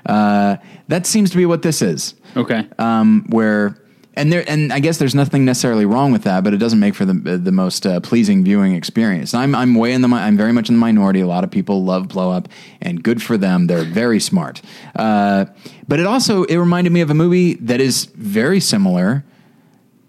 [0.04, 0.56] Uh,
[0.88, 2.66] that seems to be what this is Okay.
[2.78, 3.76] um, where
[4.14, 6.94] and there and I guess there's nothing necessarily wrong with that, but it doesn't make
[6.94, 9.32] for the the most uh, pleasing viewing experience.
[9.32, 11.20] I'm I'm way in the I'm very much in the minority.
[11.20, 12.48] A lot of people love Blow Up,
[12.80, 13.68] and good for them.
[13.68, 14.60] They're very smart.
[14.94, 15.46] Uh,
[15.88, 19.24] but it also it reminded me of a movie that is very similar,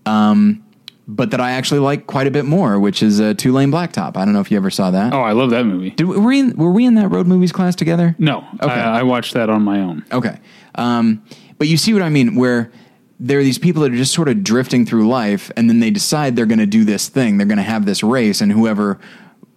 [0.06, 0.66] um,
[1.08, 4.18] but that I actually like quite a bit more, which is uh, Two Lane Blacktop.
[4.18, 5.14] I don't know if you ever saw that.
[5.14, 5.92] oh, I love that movie.
[5.92, 8.16] Did we, were, we in, were we in that road movies class together?
[8.20, 8.46] No.
[8.62, 8.74] Okay.
[8.74, 10.04] I, I watched that on my own.
[10.12, 10.40] Okay.
[10.76, 11.24] Um,
[11.64, 12.74] but you see what I mean, where
[13.22, 15.92] there are these people that are just sort of drifting through life, and then they
[15.92, 17.38] decide they're going to do this thing.
[17.38, 19.00] They're going to have this race, and whoever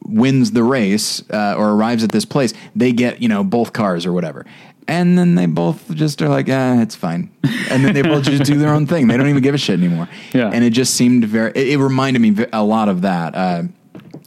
[0.05, 4.07] wins the race uh, or arrives at this place, they get, you know, both cars
[4.07, 4.47] or whatever.
[4.87, 7.29] And then they both just are like, ah, it's fine.
[7.69, 9.09] And then they both just do their own thing.
[9.09, 10.09] They don't even give a shit anymore.
[10.33, 10.53] Yeah.
[10.55, 13.35] And it just seemed very, it, it reminded me a lot of that.
[13.35, 13.62] Uh,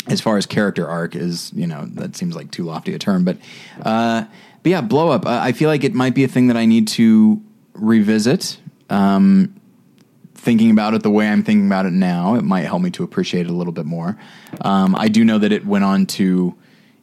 [0.07, 3.23] as far as character arc is, you know, that seems like too lofty a term,
[3.23, 3.37] but,
[3.83, 4.25] uh,
[4.63, 5.25] but yeah, blow up.
[5.25, 7.41] Uh, I feel like it might be a thing that I need to
[7.79, 8.57] revisit.
[8.89, 9.55] Um,
[10.35, 13.03] thinking about it the way I'm thinking about it now, it might help me to
[13.03, 14.17] appreciate it a little bit more.
[14.61, 16.55] Um, I do know that it went on to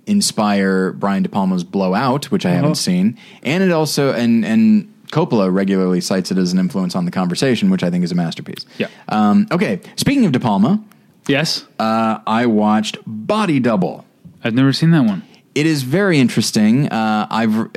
[0.06, 2.56] inspire Brian De Palma's Blowout, which I Uh-huh.
[2.60, 7.04] haven't seen, and it also and and Coppola regularly cites it as an influence on
[7.04, 8.66] the conversation, which I think is a masterpiece.
[8.78, 8.88] Yeah.
[9.08, 9.80] Um, okay.
[9.96, 10.82] Speaking of De Palma,
[11.28, 11.64] Yes.
[11.78, 14.04] uh, I watched Body Double.
[14.42, 15.22] I've never seen that one.
[15.54, 16.88] It is very interesting.
[16.88, 17.68] Uh, I've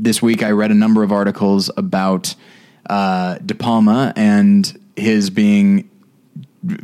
[0.00, 2.34] this week I read a number of articles about
[2.88, 5.90] uh, De Palma and his being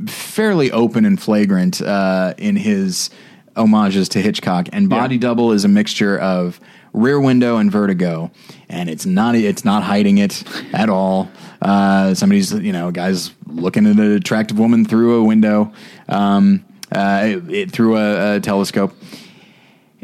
[0.06, 3.10] fairly open and flagrant uh, in his
[3.56, 4.68] homages to Hitchcock.
[4.72, 5.20] And Body Yeah.
[5.22, 6.60] Double is a mixture of
[6.92, 8.30] Rear Window and Vertigo,
[8.68, 11.28] and it's not it's not hiding it at all.
[11.60, 15.72] Uh, somebody's you know guys looking at an attractive woman through a window,
[16.08, 18.94] um, uh, it, it- through a, a telescope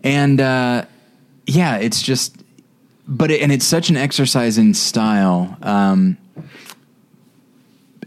[0.03, 0.85] and uh,
[1.47, 2.40] yeah, it's just,
[3.11, 6.17] but it, and it's such an exercise in style, um,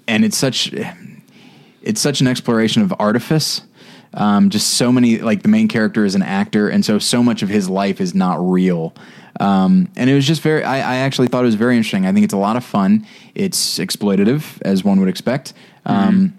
[0.07, 0.73] and it's such,
[1.81, 3.61] it's such an exploration of artifice.
[4.15, 7.41] Um, just so many, like the main character is an actor, and so so much
[7.41, 8.93] of his life is not real.
[9.39, 10.63] Um, and it was just very.
[10.63, 12.05] I, I actually thought it was very interesting.
[12.05, 13.05] I think it's a lot of fun.
[13.35, 15.53] It's exploitative, as one would expect.
[15.85, 16.37] Um,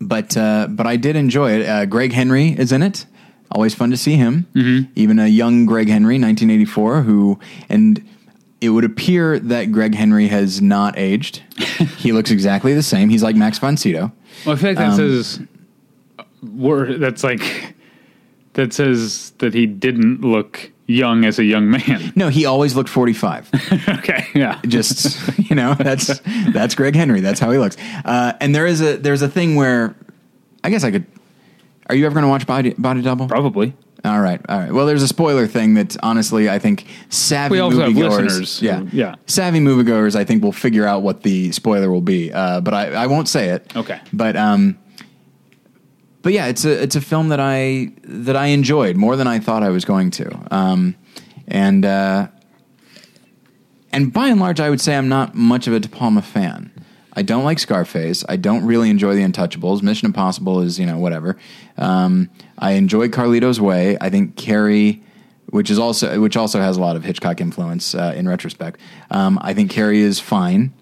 [0.00, 1.68] but uh, but I did enjoy it.
[1.68, 3.04] Uh, Greg Henry is in it.
[3.50, 4.88] Always fun to see him.
[4.94, 8.02] Even a young Greg Henry, 1984, who and
[8.60, 11.42] it would appear that Greg Henry has not aged.
[11.98, 13.08] he looks exactly the same.
[13.08, 14.10] He's like Max von Sydow.
[14.44, 15.40] Well, I feel like that Um, says
[16.42, 17.74] word that's like
[18.54, 22.12] that says that he didn't look young as a young man.
[22.16, 23.50] No, he always looked 45.
[23.98, 24.60] okay, yeah.
[24.66, 27.20] Just you know, that's that's Greg Henry.
[27.20, 27.76] That's how he looks.
[28.04, 29.94] Uh, and there is a there's a thing where
[30.64, 31.06] I guess I could.
[31.88, 33.28] Are you ever going to watch Body Body Double?
[33.28, 33.74] Probably.
[34.04, 34.72] All right, all right.
[34.72, 39.14] Well, there's a spoiler thing that honestly, I think savvy moviegoers, listeners who- yeah, yeah.
[39.26, 42.32] savvy moviegoers, I think will figure out what the spoiler will be.
[42.32, 43.74] Uh, but I, I won't say it.
[43.74, 44.00] Okay.
[44.12, 44.78] But um,
[46.22, 49.38] but yeah, it's a it's a film that I that I enjoyed more than I
[49.40, 50.54] thought I was going to.
[50.54, 50.94] Um,
[51.48, 52.28] and uh,
[53.92, 56.65] and by and large, I would say I'm not much of a De Palma fan.
[57.16, 58.24] I don't like Scarface.
[58.28, 59.82] I don't really enjoy The Untouchables.
[59.82, 61.36] Mission Impossible is you know whatever.
[61.78, 63.96] Um, I enjoy Carlito's Way.
[64.00, 65.02] I think Carrie,
[65.50, 68.80] which is also which also has a lot of Hitchcock influence uh, in retrospect.
[69.10, 70.72] Um, I think Carrie is fine.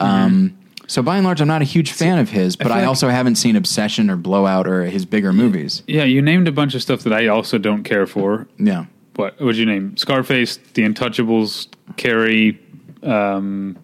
[0.00, 2.86] Um, so by and large, I'm not a huge fan of his, but I, like-
[2.88, 5.82] also haven't seen Obsession or Blowout or his bigger movies.
[5.86, 8.46] Yeah, you named a bunch of stuff that I also don't care for.
[8.58, 8.86] Yeah.
[9.16, 9.96] What would you name?
[9.96, 12.58] Scarface, The Untouchables, Carrie.
[13.02, 13.76] Um,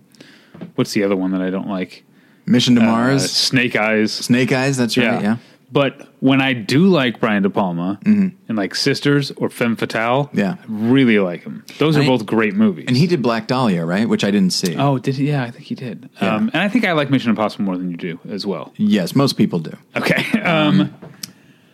[0.74, 2.04] what's the other one that I don't like?
[2.46, 4.12] Mission to Uh, Mars, Snake Eyes.
[4.12, 4.76] Snake Eyes.
[4.76, 5.22] That's right.
[5.22, 5.36] Yeah.
[5.72, 10.38] But when I do like Brian De Palma and like Sisters or Femme Fatale, Mm-hmm.
[10.38, 10.56] Yeah.
[10.60, 11.64] I really like him.
[11.78, 12.84] Those are And both great movies.
[12.86, 14.08] And he did Black Dahlia, right?
[14.08, 14.76] Which I didn't see.
[14.76, 15.28] oh, did he?
[15.28, 16.08] Yeah, I think he did.
[16.22, 16.34] Yeah.
[16.36, 18.72] Um, and I think I like Mission Impossible more than you do as well.
[18.76, 19.76] Yes, most people do.
[19.96, 20.24] Okay.
[20.44, 20.94] Um,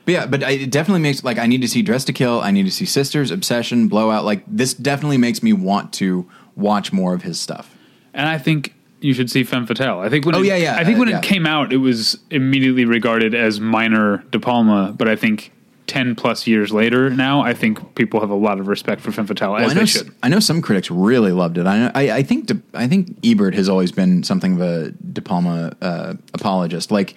[0.06, 2.40] But yeah, but I, it definitely makes like I need to see Dressed to Kill.
[2.40, 4.24] I need to see Sisters, Obsession, Blowout.
[4.24, 7.76] Like this definitely makes me want to watch more of his stuff.
[8.14, 9.98] And I think you should see Femme Fatale.
[10.00, 11.18] I think when Oh, it, yeah, yeah, I think uh, when yeah.
[11.18, 14.94] it came out, it was immediately regarded as minor De Palma.
[14.96, 15.52] But I think
[15.86, 19.26] ten plus years later now, I think people have a lot of respect for Femme
[19.26, 20.14] Fatale Well, as I know they should.
[20.22, 21.66] I know some critics really loved it.
[21.66, 24.90] I know, I, I think De, I think Ebert has always been something of a
[24.92, 26.90] De Palma uh, apologist.
[26.90, 27.14] Like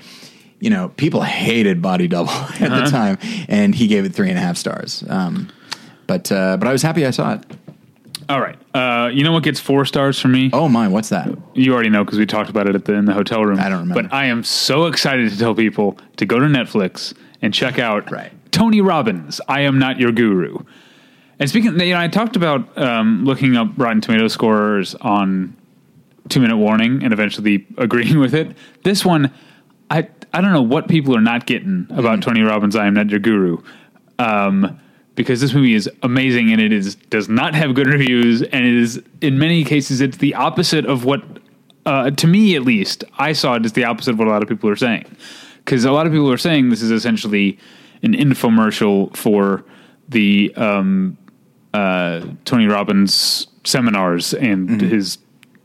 [0.62, 2.86] you know, people hated Body Double at Uh-huh.
[2.86, 3.18] the time,
[3.50, 5.04] and he gave it three and a half stars.
[5.10, 5.50] Um,
[6.08, 7.44] but uh, but I was happy I saw it.
[8.34, 8.58] All right.
[8.74, 10.50] Uh, you know what gets four stars from me?
[10.54, 11.30] Oh my, what's that?
[11.54, 13.60] You already know because we talked about it at the, in the hotel room.
[13.60, 14.02] I don't remember.
[14.02, 18.10] But I am so excited to tell people to go to Netflix and check out
[18.12, 18.32] Right.
[18.52, 19.40] Tony Robbins.
[19.48, 20.58] I am not your guru.
[21.38, 25.56] And speaking, you know, I talked about um, looking up Rotten Tomato scores on
[26.30, 28.58] Two Minute Warning and eventually agreeing with it.
[28.84, 29.32] This one,
[29.92, 32.76] I I don't know what people are not getting about Tony Robbins.
[32.76, 33.62] I am not your guru.
[34.18, 34.80] Um,
[35.16, 38.74] because this movie is amazing and it is does not have good reviews and it
[38.74, 41.24] is in many cases it's the opposite of what
[41.86, 44.42] uh, to me at least I saw it as the opposite of what a lot
[44.42, 45.06] of people are saying
[45.64, 47.60] because a lot of people are saying this is essentially
[48.02, 49.64] an infomercial for
[50.10, 51.18] the um,
[51.74, 55.18] uh, Tony Robbins seminars and his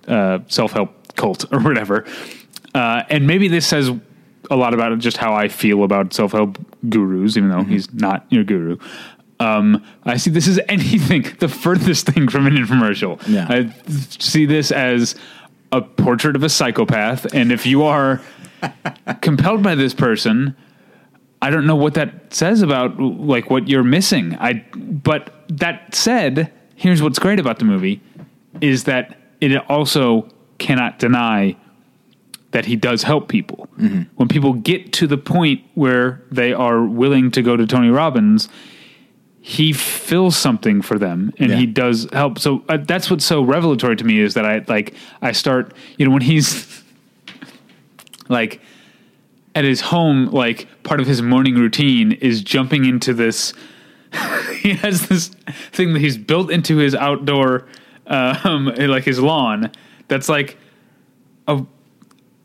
[0.06, 2.04] uh, self help cult or whatever.
[2.74, 3.90] Uh, and maybe this says
[4.50, 6.58] a lot about just how I feel about self help
[6.88, 8.78] gurus, even though he's not your guru.
[9.40, 13.20] Um, I see this as anything, the furthest thing from an infomercial.
[13.29, 13.46] Yeah.
[13.48, 13.72] I
[14.18, 15.14] see this as
[15.72, 17.33] a portrait of a psychopath.
[17.35, 18.20] And if you are
[19.20, 20.57] compelled by this person,
[21.40, 24.37] I don't know what that says about like what you're missing.
[24.40, 28.01] I but that said, here's what's great about the movie
[28.61, 31.57] is that it also cannot deny
[32.51, 33.68] that he does help people.
[34.16, 38.48] When people get to the point where they are willing to go to Tony Robbins,
[39.48, 41.56] he fills something for them and Yeah.
[41.56, 42.38] he does help.
[42.38, 46.04] So uh, that's what's so revelatory to me is that I like I start, you
[46.04, 46.82] know, when he's
[48.28, 48.61] like
[49.54, 53.54] at his home, like part of his morning routine is jumping into this.
[54.61, 55.28] he has this
[55.72, 57.64] thing that he's built into his outdoor,
[58.06, 59.72] um, like his lawn.
[60.08, 60.58] That's like
[61.46, 61.64] a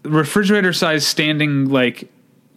[0.03, 2.09] refrigerator size standing like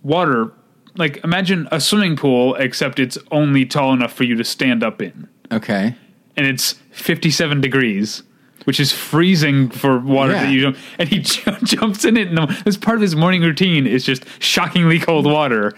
[0.04, 0.52] water.
[0.96, 5.02] Like imagine a swimming pool, except it's only tall enough for you to stand up
[5.02, 5.94] in, Okay.
[6.36, 8.22] and it's fifty-seven degrees.
[8.64, 10.42] Which is freezing for water Yeah.
[10.42, 12.26] that you don't, and he ju- jumps in it.
[12.26, 15.72] And the, this part of his morning routine is just shockingly cold water.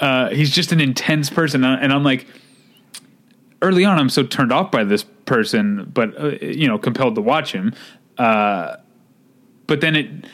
[0.00, 2.26] Uh, he's just an intense person, and and I'm like,
[3.62, 7.20] early on, I'm so turned off by this person, but uh, you know, compelled to
[7.20, 7.72] watch him.
[8.18, 8.76] Uh,
[9.68, 10.24] but then it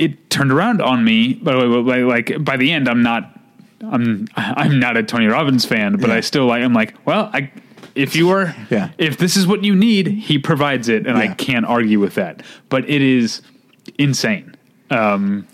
[0.00, 1.34] it turned around on me.
[1.34, 3.38] By the way, like by the end, I'm not
[3.82, 6.16] I'm I'm not a Tony Robbins fan, but Yeah.
[6.16, 6.62] I still like.
[6.62, 7.52] I'm like, well, I
[7.94, 8.90] if you are Yeah.
[8.98, 12.42] if this is what you need, he provides it, and I can't argue with that.
[12.68, 13.42] But it is
[13.98, 14.54] insane.
[14.90, 15.46] Um,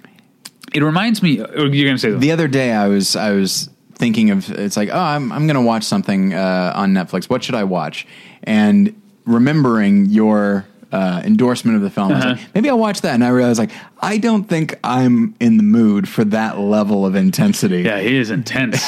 [0.74, 1.40] it reminds me.
[1.40, 2.10] Or you're gonna say.
[2.10, 5.62] The other day, I was I was thinking of it's like oh I'm I'm gonna
[5.62, 7.30] watch something uh, on Netflix.
[7.30, 8.06] What should I watch?
[8.44, 12.28] And remembering your uh, endorsement of the film, I Uh-huh.
[12.30, 13.14] like maybe I'll watch that.
[13.14, 17.14] And I realized like I don't think I'm in the mood for that level of
[17.16, 17.82] intensity.
[17.82, 18.84] Yeah, he is intense.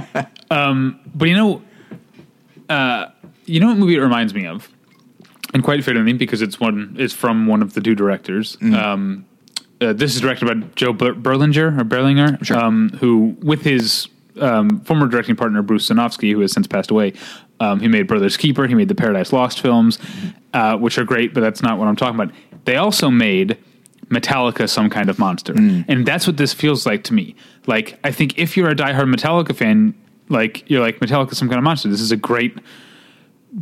[0.50, 1.62] um, but you know,
[2.68, 3.06] uh,
[3.44, 4.68] you know what movie it reminds me of,
[5.54, 8.56] and quite fittingly because it's one it's from one of the two directors.
[8.62, 9.24] Um,
[9.80, 12.58] uh, this is directed by Joe Ber- Berlinger or Berlinger, Sure.
[12.58, 14.08] um, who with his
[14.40, 17.12] um, former directing partner Bruce Sinofsky, who has since passed away.
[17.60, 18.66] Um, he made Brothers Keeper.
[18.66, 19.98] He made the Paradise Lost films,
[20.52, 22.34] uh, which are great, but that's not what I'm talking about.
[22.64, 23.56] They also made
[24.08, 25.54] Metallica some kind of monster,
[25.88, 27.34] and that's what this feels like to me.
[27.66, 29.94] Like I think if you're a diehard Metallica fan,
[30.28, 31.88] like you're like Metallica some kind of monster.
[31.88, 32.58] This is a great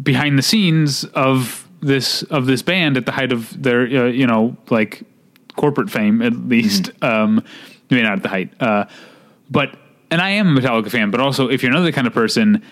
[0.03, 4.27] behind the scenes of this of this band at the height of their uh, you
[4.27, 5.03] know like
[5.57, 7.45] corporate fame at least um
[7.91, 8.85] maybe not at the height uh
[9.51, 9.77] but
[10.15, 12.63] and I am a Metallica fan but also if you're another kind of person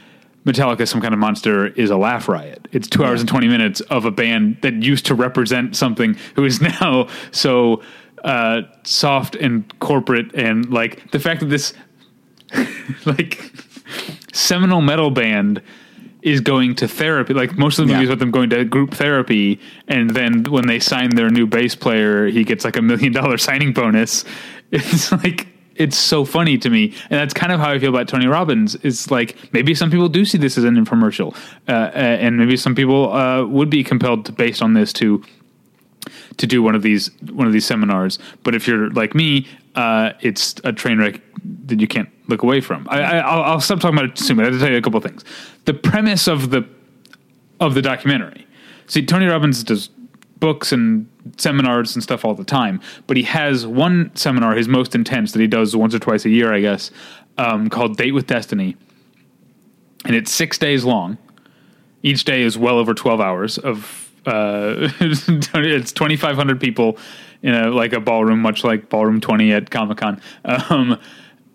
[0.47, 3.80] Metallica some kind of monster is a laugh riot it's 2 hours and 20 minutes
[3.97, 7.82] of a band that used to represent something who is now so
[8.24, 11.74] uh soft and corporate and like the fact that this
[13.05, 13.53] like
[14.32, 15.61] seminal metal band
[16.22, 17.34] is going to therapy.
[17.34, 18.12] Like most of the movies Yeah.
[18.12, 22.26] with them going to group therapy, and then when they sign their new bass player,
[22.28, 24.24] he gets like a million dollar signing bonus.
[24.70, 28.09] It's like it's so funny to me, and that's kind of how I feel about
[28.09, 28.75] Tony Robbins.
[28.77, 31.35] It's like maybe some people do see this as an infomercial,
[31.68, 35.23] uh, uh, and maybe some people uh, would be compelled to, based on this to
[36.37, 38.18] to do one of these one of these seminars.
[38.43, 41.20] But if you're like me, uh, it's a train wreck
[41.66, 42.87] that you can't look away from.
[42.91, 44.37] I, I, I'll, I'll stop talking about it soon.
[44.37, 45.25] But I have to tell you a couple things.
[45.64, 46.68] The premise of the
[47.61, 48.47] of the documentary.
[48.87, 49.89] See, Tony Robbins does
[50.43, 54.93] books and seminars and stuff all the time, but he has one seminar, his most
[54.93, 56.90] intense, that he does once or twice a year, I guess,
[57.38, 58.76] um, called Date with Destiny,
[60.05, 61.16] and it's six days long.
[62.03, 64.11] Each day is well over twelve hours of.
[64.26, 66.99] Uh, it's twenty five hundred people
[67.43, 70.20] in a like a ballroom, much like Ballroom Twenty at Comic Con.
[70.45, 70.99] Um,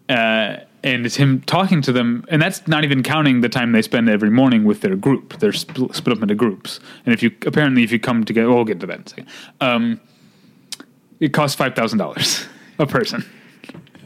[0.08, 0.58] uh,
[0.94, 4.10] and it's him talking to them, and that's not even counting the time they spend
[4.10, 5.40] every morning with their group.
[5.40, 8.64] They're split, split up into groups, and if you apparently if you come together, we'll
[8.66, 9.28] get to that in a second.
[9.62, 10.00] Um,
[11.20, 12.46] it costs five thousand dollars
[12.80, 13.26] a person.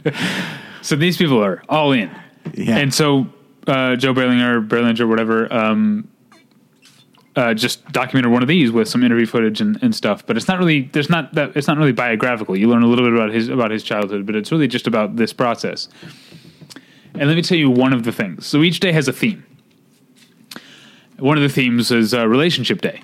[0.81, 2.09] so these people are all in,
[2.53, 2.77] Yeah.
[2.77, 3.27] and so
[3.67, 6.07] uh, Joe Berlinger, Berlinger, whatever, um,
[7.35, 10.25] uh, just documented one of these with some interview footage and, and stuff.
[10.25, 12.57] But it's not really there's not that it's not really biographical.
[12.57, 15.15] You learn a little bit about his about his childhood, but it's really just about
[15.15, 15.87] this process.
[17.13, 18.45] And let me tell you one of the things.
[18.45, 19.45] So each day has a theme.
[21.19, 23.03] One of the themes is uh, relationship day.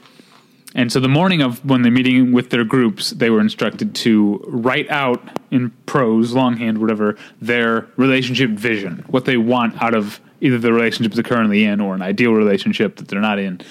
[0.75, 4.43] And so the morning of when they're meeting with their groups, they were instructed to
[4.47, 10.57] write out in prose, longhand, whatever, their relationship vision, what they want out of either
[10.57, 13.61] the relationship they're currently in or an ideal relationship that they're not in.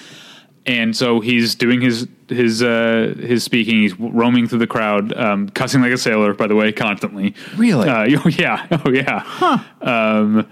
[0.65, 3.81] And so he's doing his his uh, his speaking.
[3.81, 6.33] He's roaming through the crowd, um, cussing like a sailor.
[6.33, 7.33] By the way, constantly.
[7.55, 7.87] Really?
[7.89, 8.67] Uh, oh yeah.
[8.85, 9.63] Oh yeah.
[9.81, 10.47] Um,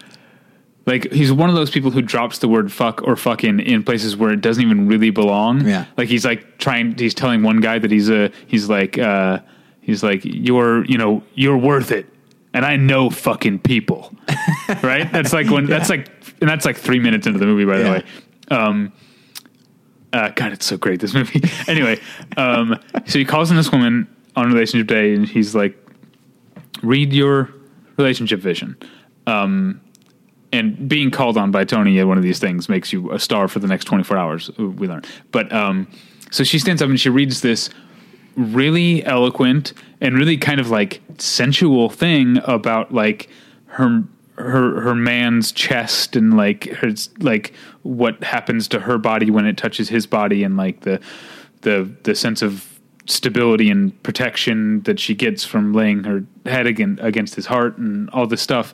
[0.86, 4.16] like he's one of those people who drops the word fuck or fucking in places
[4.16, 5.66] where it doesn't even really belong.
[5.68, 5.86] Yeah.
[5.98, 9.40] Like he's like trying he's telling one guy that he's a he's like uh
[9.82, 12.06] he's like you're you know you're worth it
[12.54, 14.14] and I know fucking people.
[14.84, 15.12] right?
[15.12, 16.10] That's like when that's like
[16.40, 17.92] and that's like 3 minutes into the movie by the Yeah.
[17.92, 18.04] way.
[18.52, 18.94] Um
[20.16, 21.44] uh, God, it's so great this movie.
[21.68, 22.00] anyway,
[22.38, 24.08] um, so he calls in this woman
[24.38, 25.78] on relationship day, and he's like,
[26.82, 27.54] "Read your
[27.98, 28.78] relationship vision."
[29.28, 29.82] Um,
[30.54, 33.50] and being called on by Tony at one of these things makes you a star
[33.50, 34.50] for the next 24 hours.
[34.58, 35.88] uh, We learn, but um,
[36.32, 37.70] so she stands up and she reads this
[38.38, 43.30] really eloquent and really kind of like sensual thing about like
[43.66, 44.04] her
[44.38, 49.58] her her man's chest and like her like what happens to her body when it
[49.58, 51.00] touches his body and like the
[51.62, 57.02] the the sense of stability and protection that she gets from laying her head against,
[57.04, 58.74] against his heart and all this stuff.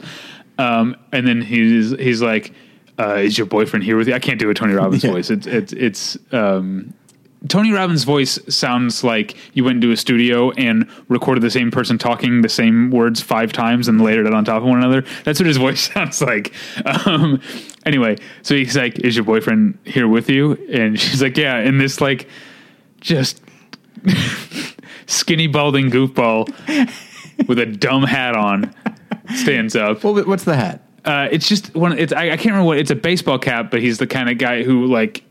[0.57, 2.53] Um, and then he's he's like
[2.99, 4.14] uh, is your boyfriend here with you?
[4.14, 5.12] I can't do a Tony Robbins Yeah.
[5.12, 5.30] voice.
[5.30, 6.93] It's it's it's um,
[7.47, 11.97] Tony Robbins' voice sounds like you went into a studio and recorded the same person
[11.97, 15.03] talking the same words five times and layered it on top of one another.
[15.23, 16.53] That's what his voice sounds like.
[16.85, 17.41] Um,
[17.85, 21.81] anyway, so he's like, "Is your boyfriend here with you?" And she's like, "Yeah." And
[21.81, 22.27] this like
[22.99, 23.41] just
[25.07, 26.47] skinny balding goofball
[27.47, 28.73] with a dumb hat on
[29.35, 30.03] stands up.
[30.03, 30.87] Well, what's the hat?
[31.03, 31.97] Uh, it's just one.
[31.97, 32.77] It's I, I can't remember what.
[32.77, 35.23] It's a baseball cap, but he's the kind of guy who like.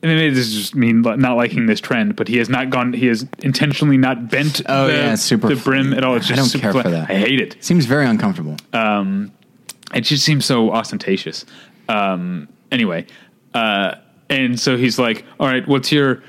[0.00, 2.92] And maybe this is just me not liking this trend, but he has not gone.
[2.92, 6.14] He has intentionally not bent Oh, the, yeah, super the brim at all.
[6.14, 7.10] It's I don't care for that.
[7.10, 7.56] I hate it.
[7.64, 8.56] Seems very uncomfortable.
[9.94, 11.44] It just seems so ostentatious.
[11.88, 13.06] Um, anyway,
[13.54, 13.96] uh,
[14.28, 16.22] and so he's like, "All right, what's your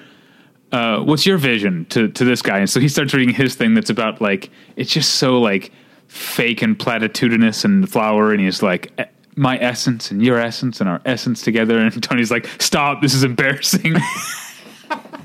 [0.72, 3.76] uh, what's your vision to to this guy?" And so he starts reading his thing
[3.76, 5.72] that's about like it's just so like
[6.08, 8.92] fake and platitudinous and flower, and he's like.
[9.40, 13.02] "Eh, My essence and your essence and our essence together, and Tony's like, "Stop!
[13.02, 13.96] This is embarrassing."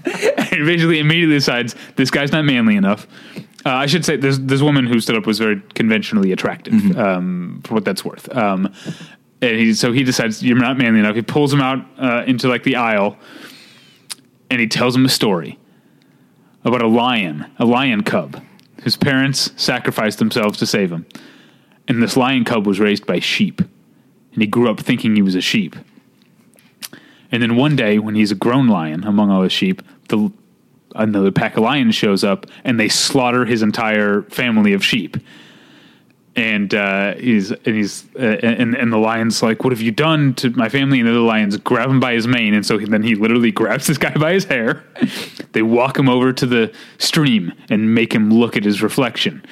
[0.04, 3.06] and basically immediately decides this guy's not manly enough,
[3.66, 7.60] Uh, I should say this this woman who stood up was very conventionally attractive, um,
[7.64, 8.28] for what that's worth.
[8.36, 8.68] Um,
[9.40, 11.16] and he, so he decides you're not manly enough.
[11.16, 13.16] He pulls him out uh, into like the aisle,
[14.50, 15.58] and he tells him a story
[16.64, 18.42] about a lion, a lion cub,
[18.82, 21.04] whose parents sacrificed themselves to save him.
[21.88, 23.60] And this lion cub was raised by sheep,
[24.34, 25.76] and he grew up thinking he was a sheep.
[27.32, 30.30] And then one day, when he's a grown lion among all his sheep, the
[30.94, 35.16] another pack of lions shows up, and they slaughter his entire family of sheep.
[36.36, 40.34] And uh, he's and he's uh, and and the lion's like, "What have you done
[40.34, 42.86] to my family?" And the other lions grab him by his mane, and so he,
[42.86, 44.84] then he literally grabs this guy by his hair.
[45.52, 49.44] they walk him over to the stream and make him look at his reflection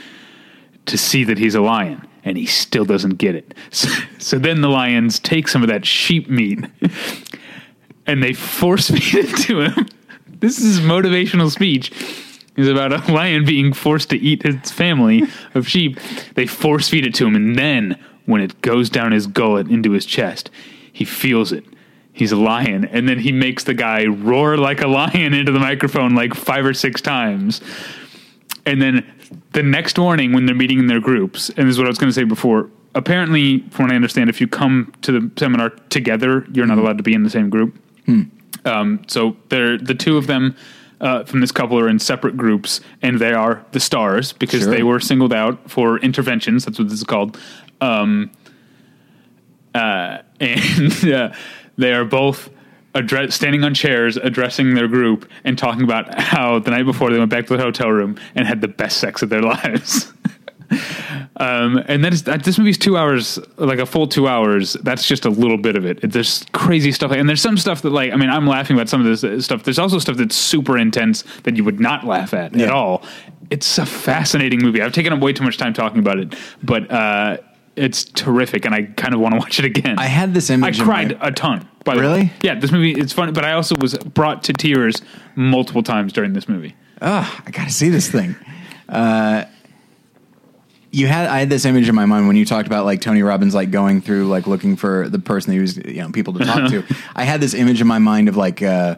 [0.87, 3.55] to see that he's a lion, and he still doesn't get it.
[3.71, 6.65] So, so then the lions take some of that sheep meat
[8.07, 9.89] and they force feed it to him.
[10.29, 11.93] This is motivational speech.
[12.55, 15.23] Is about a lion being forced to eat his family
[15.55, 15.99] of sheep.
[16.35, 19.93] They force feed it to him, and then when it goes down his gullet into
[19.93, 20.51] his chest,
[20.93, 21.65] he feels it.
[22.13, 25.59] He's a lion, and then he makes the guy roar like a lion into the
[25.59, 27.63] microphone like five or six times.
[28.65, 29.05] And then
[29.53, 31.99] the next morning, when they're meeting in their groups, and this is what I was
[31.99, 32.71] going to say before.
[32.95, 36.99] Apparently, from what I understand, if you come to the seminar together, you're not allowed
[36.99, 37.75] to be in the same group.
[38.65, 40.55] Um, so they're the two of them
[41.01, 44.71] uh, from this couple are in separate groups, and they are the stars because Sure.
[44.71, 46.65] they were singled out for interventions.
[46.65, 47.39] That's what this is called.
[47.81, 48.31] Um,
[49.75, 51.33] uh, and uh,
[51.77, 52.51] they are both
[52.95, 57.19] address, standing on chairs, addressing their group, and talking about how the night before they
[57.19, 60.13] went back to the hotel room and had the best sex of their lives.
[61.37, 64.75] Um, and that is that, this movie's two hours, like a full two hours.
[64.75, 66.01] That's just a little bit of it.
[66.11, 69.01] There's crazy stuff, and there's some stuff that, like, I mean, I'm laughing about some
[69.01, 69.65] of this uh, stuff.
[69.65, 73.03] There's also stuff that's super intense that you would not laugh at at all.
[73.51, 74.81] It's a fascinating movie.
[74.81, 77.39] I've taken up way too much time talking about it, but uh,
[77.77, 79.99] it's terrific, and I kind of want to watch it again.
[79.99, 80.79] I had this I image.
[80.79, 81.69] in cried my- a ton.
[81.85, 82.07] By the way.
[82.07, 82.33] Really?
[82.43, 85.03] Yeah, this movie it's funny, but I also was brought to tears
[85.35, 86.77] multiple times during this movie.
[87.01, 88.37] Ugh, I got to see this thing.
[88.89, 89.47] Uh,
[90.93, 93.23] you had I had this image in my mind when you talked about like Tony
[93.23, 96.35] Robbins like going through like looking for the person that he was you know people
[96.35, 96.85] to talk to.
[97.17, 98.97] I had this image in my mind of like uh,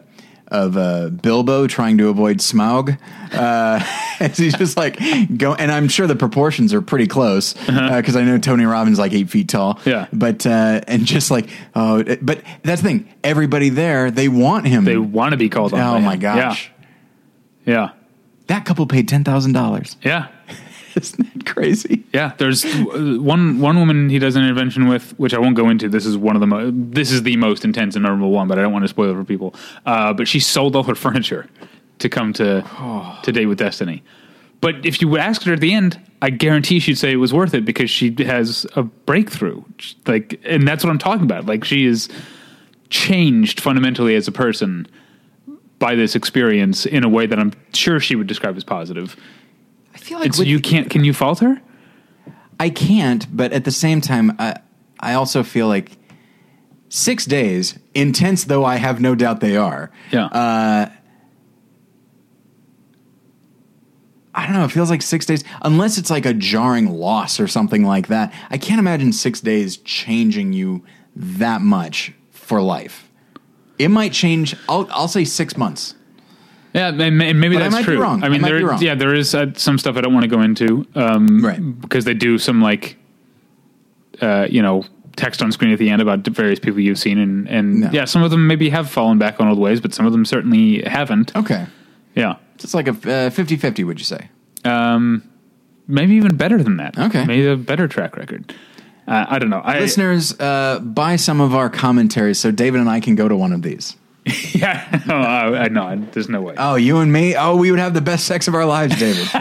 [0.49, 2.97] of uh, Bilbo trying to avoid Smaug.
[3.33, 3.79] Uh,
[4.19, 4.99] as he's just like
[5.37, 9.13] go, and I'm sure the proportions are pretty close because I know Tony Robbins like
[9.13, 9.79] eight feet tall.
[9.85, 10.07] Yeah.
[10.13, 13.13] but uh, and just like oh, but that's the thing.
[13.23, 14.85] Everybody there they want him.
[14.85, 15.79] They want to be called on.
[15.79, 16.71] oh my gosh,
[17.65, 17.73] Yeah.
[17.73, 17.89] Yeah.
[18.47, 19.97] that couple paid ten thousand dollars.
[20.03, 20.27] Yeah.
[21.45, 22.03] Crazy?
[22.13, 25.69] Yeah, there's uh, one one woman he does an intervention with, which I won't go
[25.69, 25.89] into.
[25.89, 28.57] This is one of the mo- this is the most intense and memorable one, but
[28.57, 29.55] I don't want to spoil it for people.
[29.85, 31.47] Uh, but she sold all her furniture
[31.99, 32.65] to come to
[33.23, 34.03] to date with Destiny.
[34.61, 37.33] But if you would ask her at the end, I guarantee she'd say it was
[37.33, 39.63] worth it because she has a breakthrough.
[40.07, 41.45] Like, and that's what I'm talking about.
[41.45, 42.09] Like, she is
[42.89, 44.87] changed fundamentally as a person
[45.77, 49.15] by this experience in a way that I'm sure she would describe as positive.
[50.05, 50.87] I feel like And so with- you can't.
[50.87, 51.59] Can you fault her?
[52.59, 54.57] I can't, but at the same time, I,
[54.99, 55.97] I also feel like
[56.89, 59.91] six days, intense though I have no doubt they are.
[60.11, 60.25] Yeah.
[60.27, 60.89] Uh,
[64.35, 64.65] I don't know.
[64.65, 68.31] It feels like six days, unless it's like a jarring loss or something like that.
[68.51, 70.83] I can't imagine six days changing you
[71.15, 73.09] that much for life.
[73.79, 74.55] It might change.
[74.69, 75.95] I'll, I'll say six months.
[76.75, 78.01] Yeah, and ma- and maybe But I that's be true.
[78.01, 78.21] wrong.
[78.21, 78.81] I I mean, might there, be wrong.
[78.81, 81.59] yeah, there is uh, some stuff I don't want to go into, um, Right.
[81.81, 82.97] Because they do some like,
[84.21, 84.83] uh, you know,
[85.15, 87.89] text on screen at the end about various people you've seen, and and No.
[87.91, 90.25] yeah, some of them maybe have fallen back on old ways, but some of them
[90.25, 91.35] certainly haven't.
[91.35, 91.65] Okay.
[92.15, 94.29] Yeah, It's like a uh, 50 50, would you say?
[94.65, 95.21] um,
[95.87, 96.97] maybe even better than that.
[96.97, 97.23] Okay.
[97.25, 98.53] maybe a better track record.
[99.07, 99.59] Uh, I don't know.
[99.63, 103.35] I, Listeners, uh, buy some of our commentaries so David and I can go to
[103.35, 103.95] one of these.
[104.53, 106.03] yeah, no, I, I know.
[106.11, 106.55] There's no way.
[106.57, 107.35] Oh, you and me?
[107.35, 109.27] Oh, we would have the best sex of our lives, David.
[109.31, 109.33] it's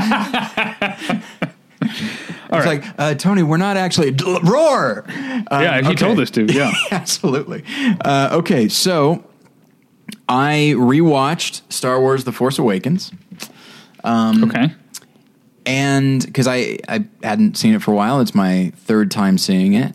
[2.50, 2.66] right.
[2.66, 4.10] like, uh, Tony, we're not actually.
[4.10, 5.04] D- roar!
[5.06, 5.94] Um, yeah, if you okay.
[5.94, 6.70] told us to, yeah.
[6.90, 7.64] Absolutely.
[8.04, 9.24] Uh, okay, so
[10.28, 13.10] I rewatched Star Wars The Force Awakens.
[14.02, 14.70] Um, okay.
[15.64, 19.72] and because I, I hadn't seen it for a while it's my third time seeing
[19.72, 19.94] it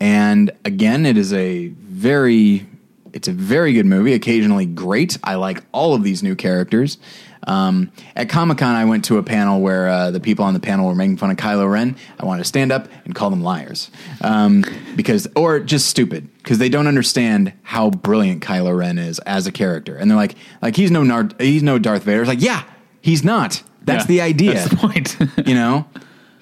[0.00, 2.66] and again it is a very
[3.12, 5.18] it's a very good movie occasionally great.
[5.22, 6.98] I like all of these new characters.
[7.44, 10.86] Um, at comic-con i went to a panel where uh, the people on the panel
[10.86, 11.96] were making fun of kylo ren.
[12.20, 13.90] I wanted to stand up and call them liars.
[14.20, 16.28] Um, because or just stupid.
[16.38, 19.96] Because they don't understand how brilliant kylo ren is as a character.
[19.96, 22.20] And they're like like he's no Nar- he's no darth vader.
[22.20, 22.62] It's like yeah
[23.02, 23.62] He's not.
[23.82, 24.54] That's Yeah, the idea.
[24.54, 25.16] That's the point.
[25.46, 25.86] you know,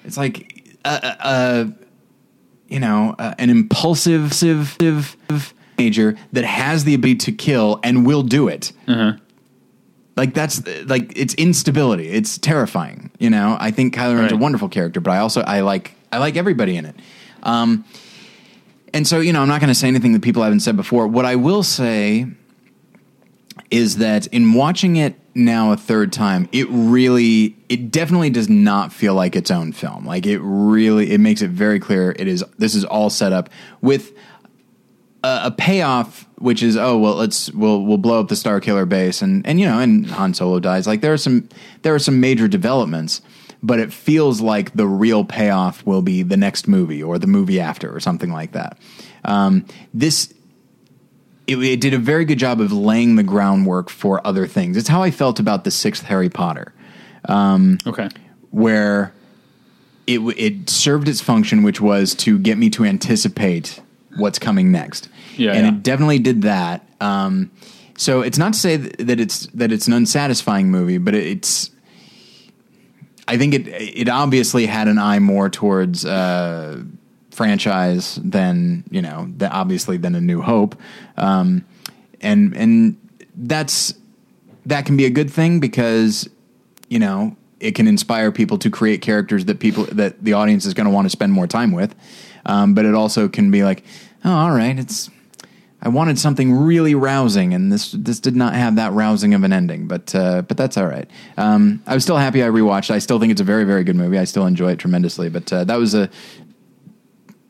[0.05, 1.65] it's like uh, uh, uh,
[2.67, 4.31] you know uh, an impulsive
[5.83, 8.71] major that has the ability to kill and will do it.
[8.87, 9.13] uh-huh.
[10.17, 12.09] Like that's like it's instability.
[12.09, 13.09] It's terrifying.
[13.17, 16.17] You know, I think Kylo Ren's a wonderful character, but I also I like I
[16.19, 16.95] like everybody in it.
[17.43, 17.85] Um,
[18.93, 21.07] and so you know, I'm not going to say anything that people haven't said before.
[21.07, 22.27] What I will say
[23.71, 28.91] is that in watching it now a third time, it really, it definitely does not
[28.91, 30.05] feel like its own film.
[30.05, 32.43] Like it really, it makes it very clear it is.
[32.57, 33.49] This is all set up
[33.81, 34.11] with
[35.23, 38.85] a, a payoff, which is oh well, let's we'll we'll blow up the Star Killer
[38.85, 40.87] base, and and you know, and Han Solo dies.
[40.87, 41.49] Like there are some
[41.83, 43.21] there are some major developments.
[43.63, 47.59] But it feels like the real payoff will be the next movie or the movie
[47.59, 48.75] after or something like that.
[49.23, 50.33] Um, this
[51.47, 54.77] it, it did a very good job of laying the groundwork for other things.
[54.77, 56.73] It's how I felt about the sixth Harry Potter,
[57.85, 58.09] okay.
[58.49, 59.13] where
[60.07, 63.79] it it served its function, which was to get me to anticipate
[64.15, 65.09] what's coming next.
[65.37, 65.73] Yeah, and yeah.
[65.73, 66.87] it definitely did that.
[66.99, 67.51] Um,
[67.97, 71.71] so it's not to say that it's that it's an unsatisfying movie, but it's.
[73.27, 76.83] I think it it obviously had an eye more towards uh,
[77.29, 80.75] franchise than you know the, obviously than a New Hope,
[81.17, 81.65] um,
[82.19, 82.97] and and
[83.35, 83.93] that's
[84.65, 86.29] that can be a good thing because
[86.89, 90.73] you know it can inspire people to create characters that people that the audience is
[90.73, 91.95] going to want to spend more time with,
[92.45, 93.83] um, but it also can be like,
[94.25, 95.09] oh, all right, it's.
[95.83, 99.51] I wanted something really rousing, and this this did not have that rousing of an
[99.51, 99.87] ending.
[99.87, 101.09] But uh, but that's all right.
[101.37, 102.91] Um, I was still happy I rewatched.
[102.91, 104.19] I still think it's a very very good movie.
[104.19, 105.29] I still enjoy it tremendously.
[105.29, 106.07] But uh, that was a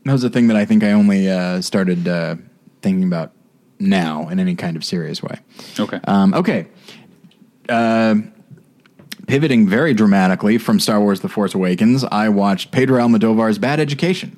[0.05, 2.35] that was a thing that I think I only uh, started uh,
[2.81, 3.33] thinking about
[3.79, 5.39] now in any kind of serious way.
[5.79, 5.99] Okay.
[6.05, 6.67] Um, okay.
[7.67, 8.15] Uh,
[9.27, 14.37] pivoting very dramatically from Star Wars: The Force Awakens, I watched Pedro Almodovar's Bad Education.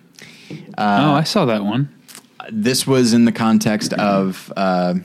[0.78, 1.90] Oh, I saw that one.
[2.52, 4.96] This was in the context of uh,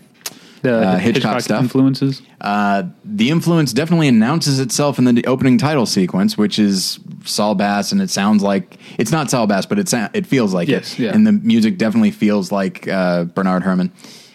[0.63, 1.63] The Uh, Hitchcock stuff.
[1.63, 2.21] influences.
[2.41, 7.93] uh, the influence definitely announces itself in the opening title sequence, which is Saul Bass,
[7.93, 10.95] and it sounds like it's not Saul Bass, but it sa- it feels like Yes,
[10.95, 11.15] it, yeah.
[11.15, 13.93] and the music definitely feels like uh, Bernard Herrmann.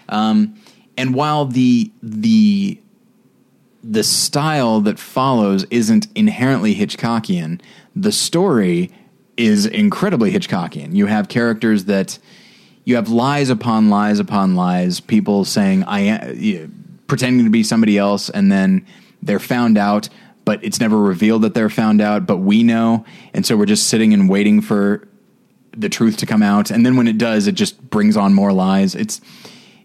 [0.09, 0.55] Um,
[0.97, 2.79] and while the the
[3.83, 7.59] the style that follows isn't inherently Hitchcockian,
[7.95, 8.91] the story
[9.37, 10.95] is incredibly Hitchcockian.
[10.95, 12.19] You have characters that
[12.85, 16.65] you have lies upon lies upon lies, people saying I am yeah,
[17.07, 18.85] pretending to be somebody else and then
[19.21, 20.09] they're found out
[20.45, 23.05] but it's never revealed that they're found out, but we know.
[23.33, 25.07] And so we're just sitting and waiting for
[25.75, 26.69] the truth to come out.
[26.69, 28.95] And then when it does, it just brings on more lies.
[28.95, 29.21] It's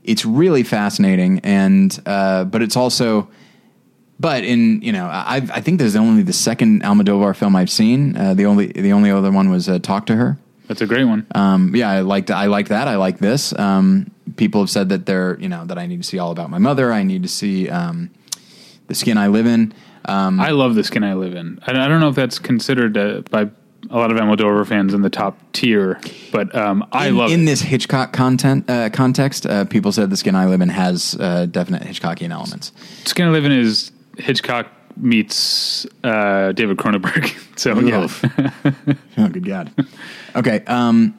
[0.04, 3.28] it's really fascinating, and uh, but it's also,
[4.20, 8.16] but in you know, I I think there's only the second Almodovar film I've seen.
[8.16, 10.38] Uh, the only the only other one was uh, Talk to Her.
[10.66, 11.26] That's a great one.
[11.34, 12.88] Um, yeah, I liked I liked that.
[12.88, 13.58] I like this.
[13.58, 16.50] Um, people have said that they're you know that I need to see all about
[16.50, 16.92] my mother.
[16.92, 18.10] I need to see um,
[18.86, 19.72] the skin I live in.
[20.04, 21.58] Um, I love the skin I live in.
[21.66, 23.50] I, I don't know if that's considered uh, by
[23.90, 26.00] a lot of Almodovar fans in the top tier,
[26.32, 27.46] but um, I in, love in it.
[27.46, 29.46] this Hitchcock content uh, context.
[29.46, 32.72] Uh, people said the skin I live in has uh, definite Hitchcockian elements.
[33.04, 37.32] Skin I live in is Hitchcock meets uh, David Cronenberg.
[37.58, 39.72] so yeah, oh, good God.
[40.36, 40.62] Okay.
[40.66, 41.18] Um,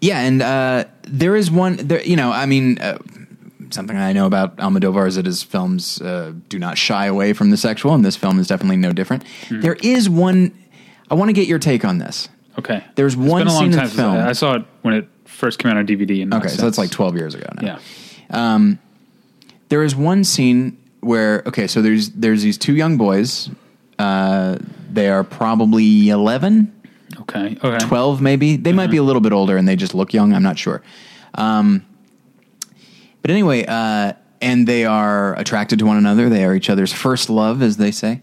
[0.00, 1.76] yeah, and uh, there is one.
[1.76, 2.98] There, you know, I mean, uh,
[3.70, 7.50] something I know about Almodovar is that his films uh, do not shy away from
[7.50, 9.24] the sexual, and this film is definitely no different.
[9.48, 9.60] Hmm.
[9.60, 10.52] There is one.
[11.10, 12.28] I want to get your take on this.
[12.58, 12.82] okay.
[12.96, 14.16] There's It's one been a long scene in the I- film.
[14.16, 16.22] I saw it when it first came out on DVD.
[16.22, 17.78] And Okay, so that's like 12 years ago now.
[18.30, 18.74] yeah.
[19.68, 23.50] there is one scene where okay, so there's there's these two young boys.
[23.98, 24.58] Uh,
[24.90, 26.72] they are probably 11,
[27.20, 27.56] Okay.
[27.62, 27.86] Okay.
[27.86, 28.56] 12 maybe.
[28.56, 30.32] They might be a little bit older and they just look young.
[30.32, 30.82] I'm not sure.
[31.34, 31.84] Um,
[33.20, 36.28] but anyway, uh, and they are attracted to one another.
[36.28, 38.20] They are each other's first love, as they say.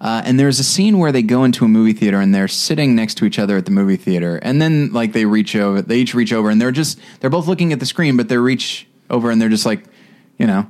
[0.00, 2.94] Uh, and there's a scene where they go into a movie theater and they're sitting
[2.94, 5.98] next to each other at the movie theater, and then like they reach over, they
[5.98, 8.88] each reach over, and they're just they're both looking at the screen, but they reach
[9.08, 9.84] over and they're just like,
[10.38, 10.68] you know,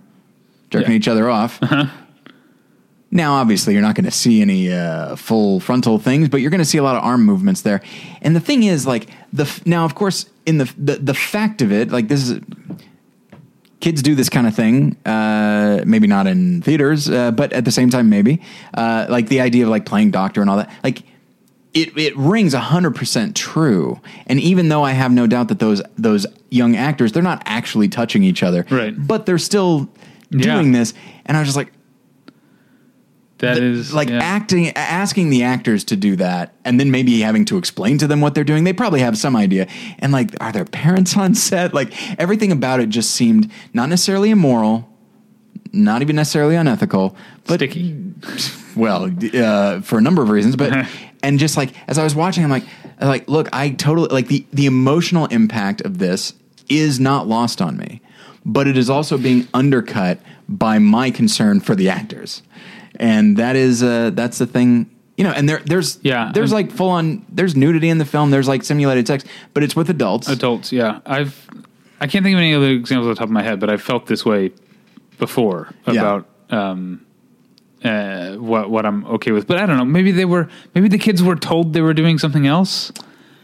[0.73, 0.97] jerking Yeah.
[0.97, 1.61] each other off.
[3.15, 6.63] Now, obviously, you're not going to see any uh, full frontal things, but you're going
[6.63, 7.83] to see a lot of arm movements there.
[8.23, 11.61] And the thing is, like the f- now, of course, in the the, the fact
[11.61, 12.41] of it, like this is
[13.81, 14.97] kids do this kind of thing.
[15.05, 18.41] Uh, maybe not in theaters, uh, but at the same time, maybe
[18.73, 21.03] uh, like the idea of like playing doctor and all that, like.
[21.75, 25.81] It, it rings hundred percent true, and even though I have no doubt that those
[25.97, 28.95] those young actors they're not actually touching each other, Right.
[28.95, 29.89] But they're still
[30.33, 30.55] Yeah.
[30.57, 30.95] doing this,
[31.27, 31.73] and I was just like,
[33.39, 34.19] That th- is- like yeah.
[34.23, 38.21] acting, asking the actors to do that, and then maybe having to explain to them
[38.21, 38.65] what they're doing.
[38.65, 39.67] They probably have some idea.
[39.99, 41.75] And like, are their parents on set?
[41.75, 44.89] Like everything about it just seemed not necessarily immoral,
[45.73, 47.17] not even necessarily unethical,
[47.47, 48.13] but Sticky.
[48.77, 50.87] well, uh, for a number of reasons, but
[51.23, 52.65] and just like as I was watching, I'm like,
[53.01, 56.35] I'm like, look, I totally like the the emotional impact of this
[56.69, 58.01] is not lost on me,
[58.45, 60.19] but it is also being undercut
[60.49, 62.43] by my concern for the actors,
[62.97, 64.89] and that is uh, that's the thing.
[65.17, 68.31] You know, and there, there's, Yeah, there's like full on, there's nudity in the film.
[68.31, 70.27] There's like simulated sex, but it's with adults.
[70.29, 71.01] Adults, yeah.
[71.05, 71.47] I've
[72.01, 73.83] I can't think of any other examples off the top of my head, but I've
[73.83, 74.51] felt this way
[75.19, 75.93] before Yeah.
[76.01, 77.05] about um,
[77.85, 79.47] uh, what what I'm okay with.
[79.47, 79.85] But I don't know.
[79.85, 80.49] Maybe they were.
[80.75, 82.91] Maybe the kids were told they were doing something else.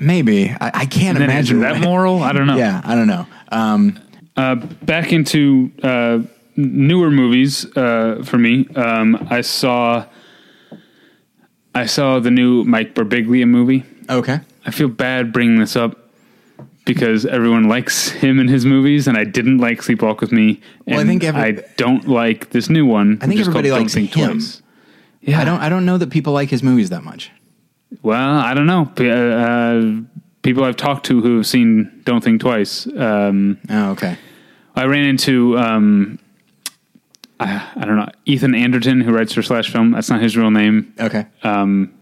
[0.00, 2.22] Maybe I, I can't And then is imagine that moral.
[2.22, 2.56] I don't know.
[2.64, 3.26] Yeah, I don't know.
[3.52, 4.00] Um,
[4.38, 6.20] Uh, back into uh,
[6.56, 8.66] newer movies uh, for me.
[8.76, 10.06] Um, I saw
[11.74, 13.84] I saw the new Mike Birbiglia movie.
[14.08, 14.40] okay.
[14.66, 15.96] I feel bad bringing this up
[16.84, 20.60] because everyone likes him in his movies, and I didn't like Sleepwalk with Me.
[20.86, 23.18] And Well, I think every- I don't like this new one.
[23.20, 24.32] I think everybody Don't likes Think him.
[24.32, 24.62] Twice.
[25.20, 27.30] Yeah, I don't, I don't know that people like his movies that much.
[28.02, 28.86] Well, I don't know.
[28.94, 30.00] P- uh, uh,
[30.42, 32.86] people I've talked to who have seen Don't Think Twice.
[32.96, 34.16] Um, Oh, okay.
[34.78, 36.18] I ran into um,
[37.40, 39.90] I, I don't know Ethan Anderton who writes for Slash Film.
[39.92, 40.94] That's not his real name.
[41.00, 41.26] Okay.
[41.42, 41.94] Um,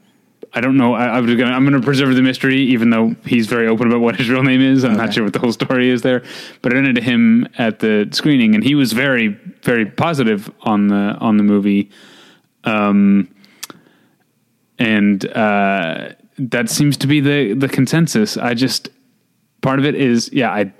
[0.52, 0.94] I don't know.
[0.94, 4.16] I, I'm gonna I'm gonna preserve the mystery, even though he's very open about what
[4.16, 4.84] his real name is.
[4.84, 6.22] I'm not sure what the whole story is there.
[6.62, 9.28] But I ran into him at the screening, and he was very
[9.62, 11.90] very positive on the on the movie.
[12.64, 13.34] Um,
[14.78, 18.36] and uh, that seems to be the the consensus.
[18.36, 18.88] I just
[19.60, 20.50] part of it is yeah.
[20.50, 20.72] I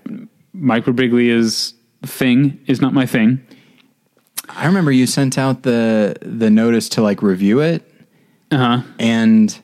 [0.55, 3.40] Mike Birbiglia's thing is not my thing.
[4.49, 7.82] I remember you sent out the the notice to like review it,
[8.51, 8.82] Uh huh.
[8.99, 9.59] and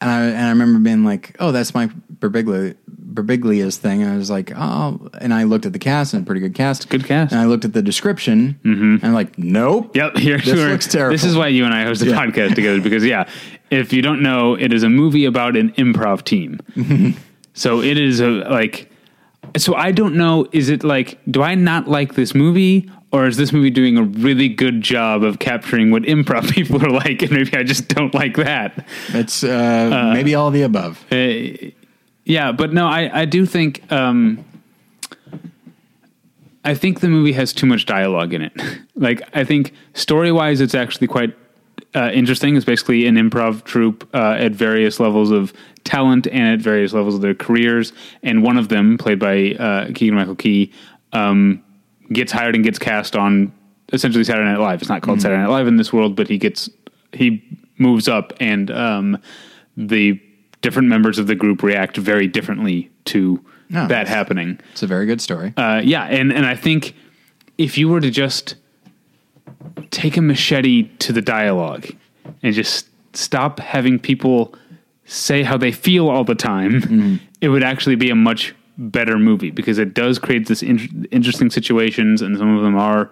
[0.00, 1.88] and I and I remember being like, "Oh, that's my
[2.18, 2.74] Birbiglia,
[3.12, 6.26] Birbiglia's thing." And I was like, "Oh," and I looked at the cast and a
[6.26, 7.30] pretty good cast, Good cast.
[7.32, 10.88] And I looked at the description, and I'm like, "Nope, Yep, here's This where- looks
[10.88, 11.14] terrible.
[11.14, 12.16] This is why you and I host a Yeah.
[12.26, 13.28] podcast together because yeah,
[13.70, 16.58] if you don't know, it is a movie about an improv team.
[17.54, 18.87] so it is a like.
[19.56, 20.46] So I don't know.
[20.52, 21.18] Is it like?
[21.30, 25.22] Do I not like this movie, or is this movie doing a really good job
[25.24, 28.86] of capturing what improv people are like, and maybe I just don't like that?
[29.08, 31.70] it's uh, maybe all of the above." Uh,
[32.24, 34.44] yeah, but no, I, I do think um,
[36.64, 38.52] I think the movie has too much dialogue in it.
[38.94, 41.34] like I think story wise, it's actually quite
[41.98, 42.56] uh, interesting.
[42.56, 45.52] It's basically an improv troupe uh, at various levels of
[45.84, 47.92] talent and at various levels of their careers.
[48.22, 50.72] And one of them, played by uh, Keegan Michael Key,
[51.12, 51.62] um,
[52.12, 53.52] gets hired and gets cast on
[53.92, 54.80] essentially Saturday Night Live.
[54.80, 56.70] It's not called Saturday Night Live in this world, but he gets
[57.12, 57.42] he
[57.78, 59.18] moves up, and um,
[59.76, 60.20] the
[60.60, 63.42] different members of the group react very differently to
[63.74, 64.58] Oh, that happening.
[64.72, 65.52] It's a very good story.
[65.56, 66.94] Uh, yeah, and and I think
[67.58, 68.54] if you were to just
[69.90, 71.86] take a machete to the dialogue
[72.42, 74.54] and just stop having people
[75.04, 79.50] say how they feel all the time, it would actually be a much better movie
[79.50, 83.10] because it does create this in- interesting situations, and some of them are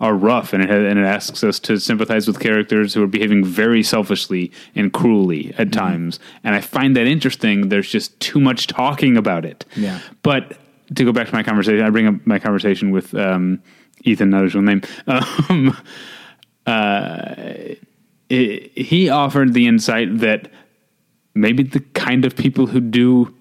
[0.00, 3.08] are rough, and it ha- and it asks us to sympathize with characters who are
[3.08, 7.68] behaving very selfishly and cruelly at times, and I find that interesting.
[7.68, 9.64] There's just too much talking about it.
[9.74, 9.98] Yeah.
[10.22, 10.56] But
[10.94, 13.60] to go back to my conversation, I bring up my conversation with um,
[14.02, 14.82] Ethan, not his real name.
[15.50, 15.76] Um,
[16.66, 17.34] uh,
[18.28, 20.50] it, he offered the insight that
[21.34, 23.34] maybe the kind of people who do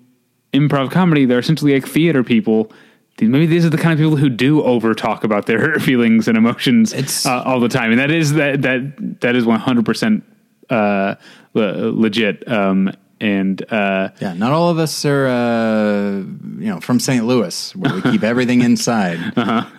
[0.54, 2.72] improv comedy, they're essentially like theater people.
[3.20, 6.38] Maybe these are the kind of people who do over talk about their feelings and
[6.38, 6.94] emotions
[7.26, 10.24] uh, all the time, and that is that that that is one hundred percent
[10.70, 11.16] uh,
[11.54, 12.48] legit.
[12.48, 17.26] Um, and uh, Yeah, not all of us are, uh, you know, from St.
[17.26, 19.18] Louis, where we keep everything inside.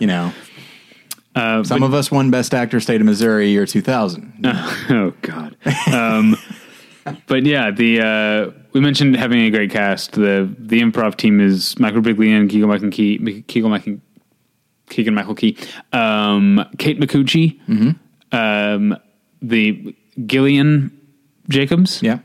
[0.00, 0.32] You know,
[1.38, 4.32] uh, some of us won Best Actor, State of Missouri, year 2000.
[4.90, 5.56] oh God.
[5.92, 6.36] Um,
[7.26, 10.12] but yeah, the uh, we mentioned having a great cast.
[10.12, 13.98] The the improv team is Mike Birbiglia and Keegan Michael Key, Keegan Michael
[14.90, 15.56] Keegan Michael Key,
[15.92, 17.58] um, Kate Micucci,
[18.32, 18.96] um,
[19.40, 19.94] the
[20.26, 20.90] Gillian
[21.48, 22.18] Jacobs, Yeah.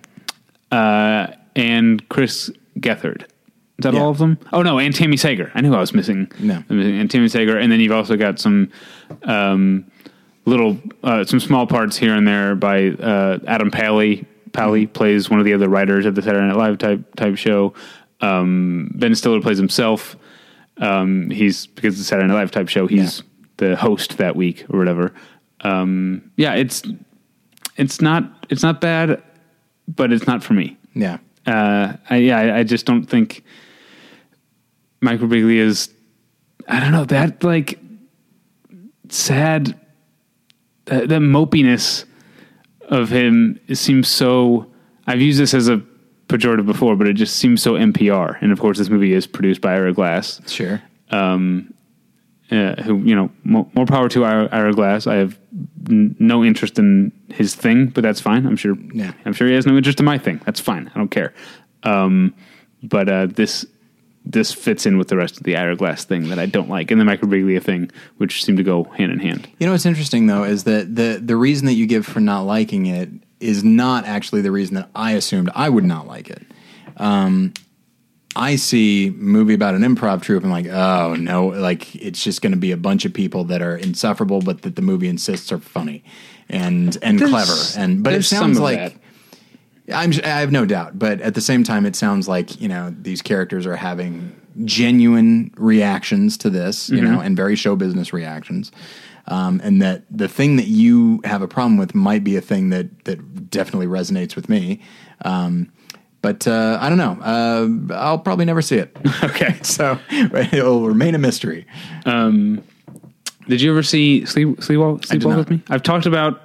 [0.72, 2.50] uh, and Chris
[2.80, 3.26] Gethard.
[3.80, 4.02] Is that Yeah.
[4.02, 4.38] all of them?
[4.52, 5.52] Oh no, and Tami Sagher.
[5.56, 6.32] I knew I was missing.
[6.40, 6.64] No.
[6.70, 8.70] Missing- and Tami Sagher, and then you've also got some
[9.24, 9.86] um,
[10.46, 14.26] little, uh, some small parts here and there by uh, Adam Pally.
[14.52, 17.74] Pally plays one of the other writers of the Saturday Night Live type type show.
[18.22, 20.16] Um, ben Stiller plays himself.
[20.78, 22.86] Um, he's because it's a Saturday Night Live type show.
[22.88, 23.24] He's
[23.58, 25.14] the host that week or whatever.
[25.62, 26.84] Um, yeah, it's
[27.78, 29.22] it's not it's not bad,
[29.88, 30.78] but it's not for me.
[30.94, 31.18] Yeah.
[31.48, 33.44] Uh, I, yeah, I, I just don't think
[35.04, 35.90] Mike is.
[36.68, 37.78] I don't know that like
[39.10, 39.80] sad,
[40.90, 42.06] uh, the mopiness
[42.88, 44.68] of him it seems so.
[45.06, 45.82] I've used this as a
[46.28, 48.38] pejorative before, but it just seems so NPR.
[48.42, 50.82] And of course, this movie is produced by Ira Glass, Sure.
[51.12, 51.74] um,
[52.50, 55.06] uh, who you know mo- more power to Ira, Ira Glass.
[55.08, 55.38] I have
[55.90, 58.46] n- no interest in his thing, but that's fine.
[58.46, 58.78] I'm sure.
[58.94, 59.12] Yeah.
[59.26, 60.40] I'm sure he has no interest in my thing.
[60.46, 60.90] That's fine.
[60.96, 61.34] I don't care.
[61.84, 62.34] Um,
[62.82, 63.66] but uh, this
[64.26, 66.92] this fits in with the rest of the Ira Glass thing that I don't like,
[66.92, 69.48] and the Mike Birbiglia thing, which seem to go hand in hand.
[69.60, 72.42] You know what's interesting though is that the the reason that you give for not
[72.44, 73.10] liking it
[73.40, 76.42] is not actually the reason that I assumed I would not like it.
[76.98, 77.54] Um,
[78.36, 82.54] I see movie about an improv troupe and like, oh no, like it's just going
[82.54, 85.60] to be a bunch of people that are insufferable, but that the movie insists are
[85.60, 86.04] funny
[86.50, 87.84] and and There's- clever.
[87.84, 88.94] And but it sounds like that.
[89.92, 92.96] I'm, I have no doubt, but at the same time, it sounds like you know
[93.02, 98.72] these characters are having genuine reactions to this, you know, and very show business reactions,
[99.28, 102.70] um, and that the thing that you have a problem with might be a thing
[102.70, 104.82] that that definitely resonates with me.
[105.26, 105.72] Um,
[106.22, 107.18] but uh, I don't know.
[107.22, 109.58] Uh, I'll probably never see it, Okay.
[109.64, 111.68] so it will remain a mystery.
[112.06, 115.62] Did you ever see Sleep Sleepwalk, Sleepwalk with me?
[115.70, 116.42] I've talked about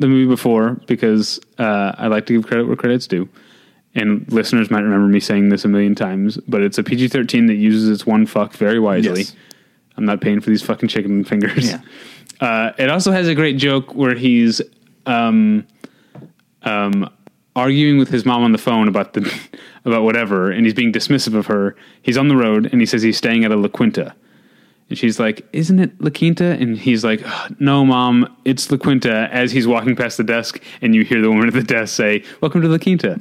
[0.00, 3.28] the movie before because uh, I like to give credit where credit's due.
[3.94, 7.46] And listeners might remember me saying this a million times, but it's a PG 13
[7.46, 9.22] that uses its one fuck very wisely.
[9.22, 9.36] Yes.
[9.96, 11.70] I'm not paying for these fucking chicken fingers.
[11.70, 11.80] Yeah.
[12.40, 14.62] Uh, it also has a great joke where he's
[15.04, 15.66] um,
[16.62, 17.06] um,
[17.54, 19.30] arguing with his mom on the phone about the
[19.84, 21.76] about whatever, and he's being dismissive of her.
[22.00, 24.14] He's on the road, and he says he's staying at a La Quinta.
[24.90, 27.24] And she's like, "Isn't it La Quinta?" And he's like,
[27.60, 31.30] "No, mom, it's La Quinta." As he's walking past the desk, and you hear the
[31.30, 33.16] woman at the desk say, "Welcome to La Quinta."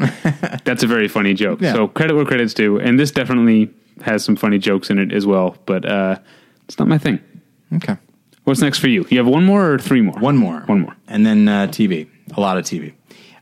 [0.66, 1.62] That's a very funny joke.
[1.62, 1.74] Yeah.
[1.74, 3.70] So credit where credit's due, and this definitely
[4.02, 5.58] has some funny jokes in it as well.
[5.68, 6.18] But uh,
[6.66, 7.20] it's not my thing.
[7.76, 7.98] Okay,
[8.46, 9.06] What's next for you?
[9.12, 10.18] You have one more or three more?
[10.20, 10.96] one more, One more.
[11.08, 12.08] and then uh, TV.
[12.36, 12.94] A lot of TV.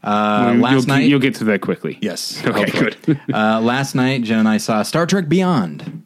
[0.04, 1.98] Uh, You'll- last you'll, night, you'll get to that quickly.
[2.02, 2.42] Yes.
[2.46, 2.92] Okay, hopefully.
[3.06, 3.20] good.
[3.34, 6.04] uh, last night, Jen and I saw Star Trek Beyond.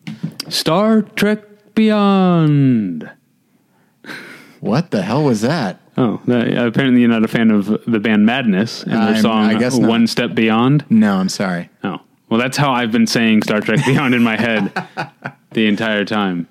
[0.49, 1.43] Star Trek
[1.75, 3.09] Beyond.
[4.59, 5.79] What the hell was that?
[5.97, 9.43] Oh, that, apparently you're not a fan of the band Madness and their I'm- song
[9.45, 9.89] I guess not.
[9.89, 10.85] One Step Beyond.
[10.89, 11.69] No, I'm sorry.
[11.83, 11.99] Oh,
[12.29, 14.71] well, that's how I've been saying Star Trek Beyond in my head
[15.51, 16.47] the entire time.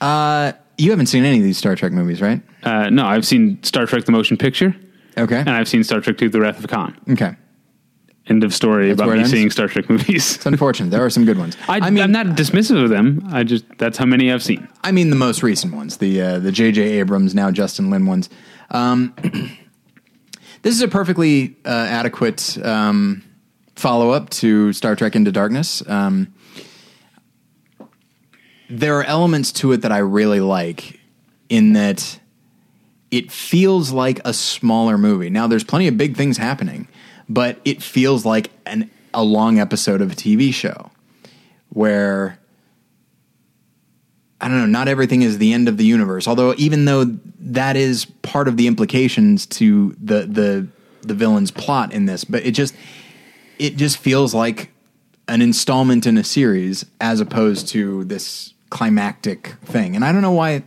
[0.00, 2.42] Uh, you haven't seen any of these Star Trek movies, right?
[2.64, 4.74] Uh, no, I've seen Star Trek the Motion Picture
[5.16, 5.38] Okay.
[5.38, 6.96] and I've seen Star Trek II The Wrath of Khan.
[7.10, 7.34] Okay.
[8.26, 10.36] End of story about where me seeing Star Trek movies.
[10.36, 10.90] It's unfortunate.
[10.90, 11.56] There are some good ones.
[11.68, 13.22] I, I mean, I'm not dismissive of them.
[13.30, 14.66] I just, that's how many I've seen.
[14.82, 16.80] I mean the most recent ones, the uh, the J.J.
[17.00, 18.30] Abrams, now Justin Lin ones.
[18.70, 19.14] Um,
[20.62, 23.22] this is a perfectly uh, adequate um,
[23.76, 25.86] follow up to Star Trek Into Darkness.
[25.86, 26.32] Um,
[28.70, 30.98] there are elements to it that I really like,
[31.50, 32.18] in that
[33.10, 35.30] it feels like a smaller movie.
[35.30, 36.88] Now, there's plenty of big things happening,
[37.28, 40.90] but it feels like an a long episode of a TV show
[41.70, 42.38] where
[44.40, 46.28] I don't know, not everything is the end of the universe.
[46.28, 47.04] Although even though
[47.40, 50.68] that is part of the implications to the the
[51.02, 52.74] the villain's plot in this, but it just
[53.58, 54.70] it just feels like
[55.28, 59.94] an installment in a series as opposed to this climactic thing.
[59.96, 60.62] And I don't know why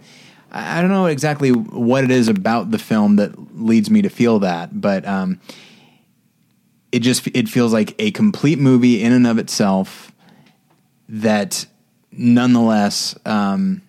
[0.51, 4.39] I don't know exactly what it is about the film that leads me to feel
[4.39, 5.39] that, but um
[6.91, 10.11] it just it feels like a complete movie in and of itself
[11.09, 11.65] that
[12.11, 13.81] nonetheless um,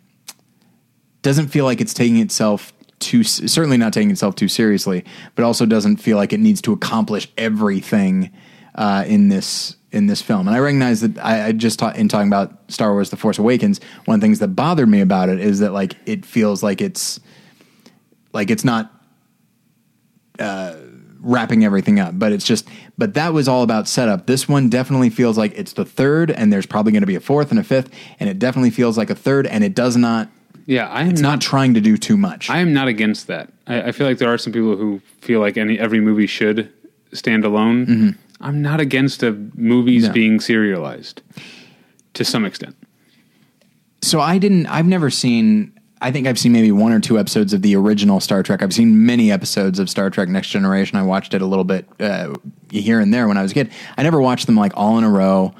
[1.22, 5.64] doesn't feel like it's taking itself too certainly not taking itself too seriously, but also
[5.64, 8.32] doesn't feel like it needs to accomplish everything
[8.74, 10.46] uh, in this in this film.
[10.46, 13.38] And I recognize that I, I just ta- in talking about Star Wars: The Force
[13.38, 16.62] Awakens, one of the things that bothered me about it is that like it feels
[16.62, 17.20] like it's
[18.32, 18.92] like it's not
[21.20, 22.18] wrapping everything up.
[22.18, 22.68] But it's just,
[22.98, 24.26] but that was all about setup.
[24.26, 27.20] This one definitely feels like it's the third, and there's probably going to be a
[27.20, 27.88] fourth and a fifth,
[28.20, 30.28] and it definitely feels like a third, and it does not.
[30.66, 32.50] Yeah, I am It's not trying to do too much.
[32.50, 33.50] I am not against that.
[33.66, 36.70] I, I feel like there are some people who feel like any every movie should
[37.12, 38.18] stand alone.
[38.40, 40.08] I'm not against a movies Mm-hmm.
[40.10, 40.14] No.
[40.14, 41.22] being serialized
[42.14, 42.76] to some extent.
[44.02, 44.66] so I didn't.
[44.66, 45.72] I've never seen.
[46.00, 48.62] I think I've seen maybe one or two episodes of the original Star Trek.
[48.62, 50.96] I've seen many episodes of Star Trek Next Generation.
[50.96, 52.34] I watched it a little bit uh,
[52.70, 53.70] here and there when I was a kid.
[53.96, 55.54] I never watched them like all in a row.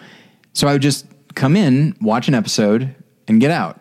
[0.53, 2.95] So I would just come in, watch an episode,
[3.26, 3.80] and get out.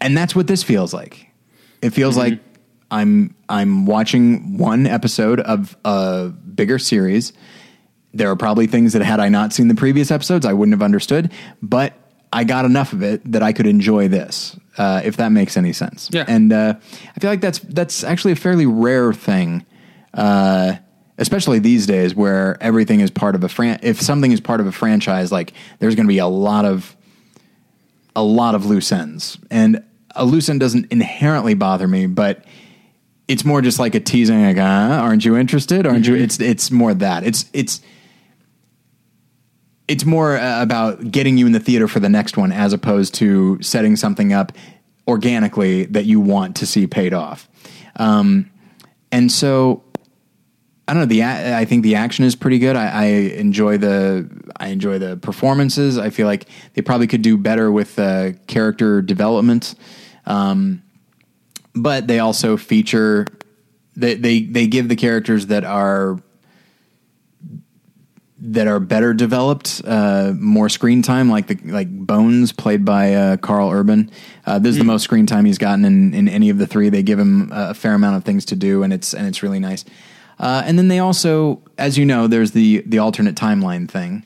[0.00, 1.28] And that's what this feels like.
[1.82, 2.40] It feels like
[2.90, 7.32] I'm I'm watching one episode of a bigger series.
[8.12, 10.82] There are probably things that had I not seen the previous episodes, I wouldn't have
[10.82, 11.32] understood.
[11.62, 11.94] But
[12.32, 15.72] I got enough of it that I could enjoy this, uh, if that makes any
[15.72, 16.10] sense.
[16.12, 16.24] Yeah.
[16.28, 16.74] And uh,
[17.16, 19.64] I feel like that's that's actually a fairly rare thing,
[20.14, 20.74] uh,
[21.16, 23.80] especially these days where everything is part of a fran.
[23.82, 26.94] If something is part of a franchise, like there's going to be a lot of
[28.14, 29.82] a lot of loose ends, and
[30.14, 32.44] a loose end doesn't inherently bother me, but
[33.26, 35.86] it's more just like a teasing, like, uh, "Aren't you interested?
[35.86, 37.80] Aren't you?" It's it's more that it's it's
[39.88, 43.14] it's more uh, about getting you in the theater for the next one as opposed
[43.14, 44.52] to setting something up
[45.08, 47.48] organically that you want to see paid off.
[47.96, 48.50] Um,
[49.10, 49.82] and so
[50.86, 51.06] I don't know.
[51.06, 52.76] The I think the action is pretty good.
[52.76, 55.98] I, I enjoy the I enjoy the performances.
[55.98, 59.74] I feel like they probably could do better with uh, character development,
[60.24, 60.82] um,
[61.74, 63.26] but they also feature
[63.96, 66.22] they, they they give the characters that are
[68.40, 73.36] that are better developed, uh, more screen time, like the like Bones, played by uh,
[73.38, 74.10] Karl Urban.
[74.46, 76.88] Uh, this is the most screen time he's gotten in, in any of the three.
[76.88, 79.58] They give him a fair amount of things to do, and it's and it's really
[79.58, 79.84] nice.
[80.38, 84.24] Uh, and then they also, as you know, there's the the alternate timeline thing,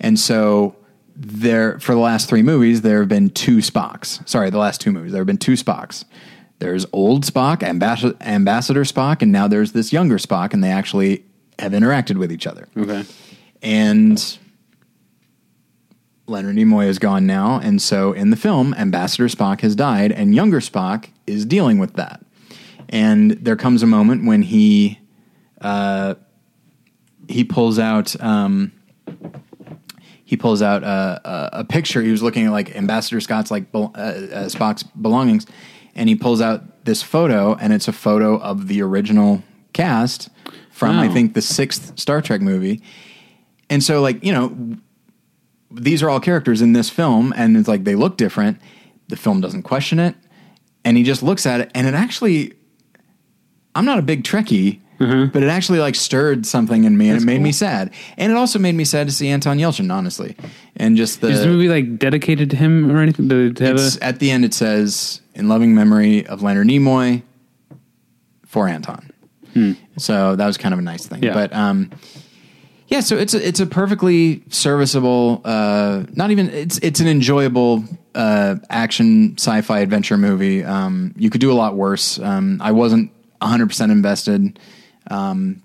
[0.00, 0.74] and so
[1.16, 4.26] there for the last three movies there have been two Spocks.
[4.26, 6.04] Sorry, the last two movies there have been two Spocks.
[6.60, 11.24] There's old Spock, ambassador, ambassador Spock, and now there's this younger Spock, and they actually
[11.58, 13.04] have interacted with each other Okay.
[13.64, 14.38] And
[16.26, 20.34] Leonard Nimoy is gone now, and so in the film, Ambassador Spock has died, and
[20.34, 22.24] younger Spock is dealing with that.
[22.88, 25.00] And there comes a moment when he
[25.60, 26.14] uh,
[27.28, 28.72] he pulls out um,
[30.24, 32.02] he pulls out a, a, a picture.
[32.02, 33.90] He was looking at like Ambassador Scott's like uh, uh,
[34.46, 35.46] Spock's belongings,
[35.94, 39.42] and he pulls out this photo, and it's a photo of the original
[39.72, 40.28] cast
[40.70, 42.82] from I think the sixth Star Trek movie.
[43.70, 44.76] And so, like, you know,
[45.70, 48.60] these are all characters in this film, and it's like they look different.
[49.08, 50.14] The film doesn't question it,
[50.84, 52.54] and he just looks at it, and it actually.
[53.76, 57.24] I'm not a big Trekkie, but it actually like stirred something in me, and it
[57.24, 57.92] made me sad.
[58.16, 60.36] And it also made me sad to see Anton Yelchin, honestly,
[60.76, 63.28] and just the Is the movie like dedicated to him or anything?
[63.28, 66.68] To, to have it's, a, at the end it says in loving memory of Leonard
[66.68, 67.22] Nimoy
[68.46, 69.10] for Anton.
[69.96, 71.24] So that was kind of a nice thing.
[71.24, 71.34] Yeah.
[71.34, 71.90] But um,
[72.88, 77.84] yeah, so it's a, it's a perfectly serviceable, uh, not even it's it's an enjoyable
[78.14, 80.62] uh, action sci-fi adventure movie.
[80.62, 82.18] Um, you could do a lot worse.
[82.18, 84.58] Um, I wasn't 100 percent invested,
[85.10, 85.62] um,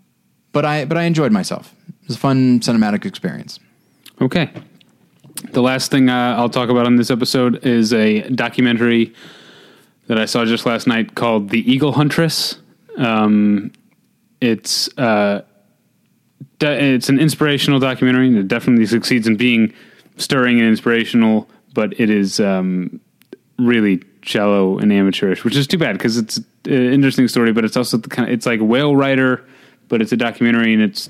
[0.54, 1.74] but I but I enjoyed myself.
[1.88, 3.60] It was a fun cinematic experience.
[4.22, 4.50] Okay.
[5.52, 9.14] The last thing uh, I'll talk about on this episode is a documentary
[10.08, 12.58] that I saw just last night called "The Eagle Huntress."
[12.98, 13.72] Um,
[14.42, 15.42] it's uh,
[16.60, 19.74] de- it's an inspirational documentary, and it definitely succeeds in being
[20.18, 21.50] stirring and inspirational.
[21.74, 23.00] But it is um,
[23.58, 27.52] really shallow and amateurish, which is too bad because it's an interesting story.
[27.54, 29.46] But it's also the kind of it's like Whale Rider,
[29.88, 31.10] but it's a documentary and it's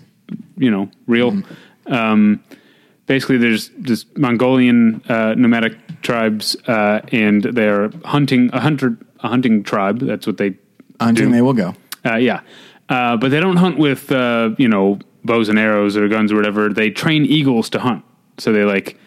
[0.57, 1.41] you know real.
[1.87, 2.43] Um,
[3.07, 9.63] basically there's this Mongolian uh, nomadic tribes, uh, and they're hunting a hunter a hunting
[9.63, 9.99] tribe.
[9.99, 10.57] That's what they
[11.01, 11.31] Hunting, do.
[11.31, 11.73] they will go.
[12.05, 12.41] Uh, yeah,
[12.89, 14.99] uh, but they don't hunt with uh, you know
[15.29, 16.69] bows and arrows or guns or whatever.
[16.69, 18.03] They train eagles to hunt.
[18.39, 18.97] So they like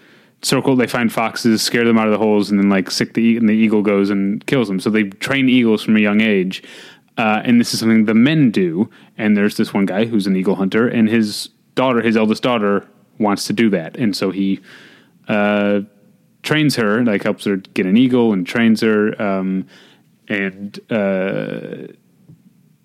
[0.43, 0.77] circle.
[0.77, 3.49] They find foxes, scare them out of the holes, and then like sick the and
[3.49, 4.79] the eagle goes and kills them.
[4.79, 6.63] So they train eagles from a young age.
[7.19, 8.89] Uh, and this is something the men do.
[9.19, 12.89] And there's this one guy who's an eagle hunter, and his daughter, his eldest daughter,
[13.19, 14.61] wants to do that, and so he
[15.29, 15.81] uh,
[16.43, 19.21] trains her, like helps her get an eagle and trains her.
[19.21, 19.67] Um,
[20.29, 21.93] and uh,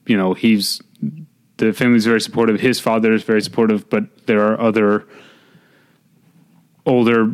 [0.06, 0.82] you know he's
[1.58, 2.60] the family's very supportive.
[2.60, 5.06] His father is very supportive, but there are other
[6.86, 7.32] older,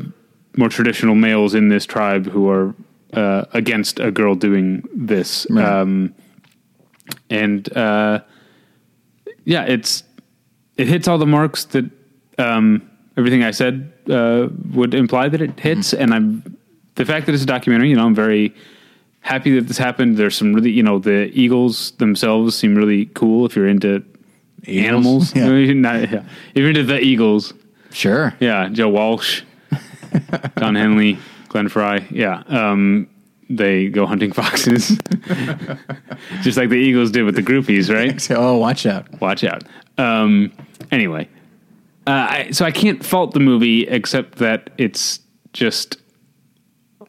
[0.57, 2.73] more traditional males in this tribe who are
[3.13, 5.45] uh, against a girl doing this.
[5.49, 5.65] Right.
[5.65, 6.15] Um,
[7.29, 8.21] and uh,
[9.45, 10.03] yeah, it's
[10.77, 11.85] it hits all the marks that
[12.37, 16.57] um, everything I said uh, would imply that it hits, and I'm
[16.95, 17.89] the fact that it's a documentary.
[17.89, 18.55] You know, I'm very
[19.19, 20.17] happy that this happened.
[20.17, 24.03] There's some really, you know, the eagles themselves seem really cool if you're into
[24.65, 25.33] Eagles?
[25.33, 25.35] animals.
[25.35, 25.73] Yeah.
[25.73, 26.23] Not- yeah.
[26.55, 27.53] If you're the eagles,
[27.91, 28.33] Sure.
[28.39, 29.43] yeah, Joe Walsh,
[30.55, 31.17] Don Henley,
[31.49, 32.43] Glenn Frey, yeah.
[32.47, 33.07] Um,
[33.49, 34.97] they go hunting foxes,
[36.41, 38.19] just like the Eagles did with the groupies, right?
[38.19, 39.05] So, oh, watch out.
[39.21, 39.63] Watch out.
[39.99, 40.51] Um,
[40.91, 41.27] anyway,
[42.07, 45.19] uh, I, so I can't fault the movie except that it's
[45.51, 45.97] just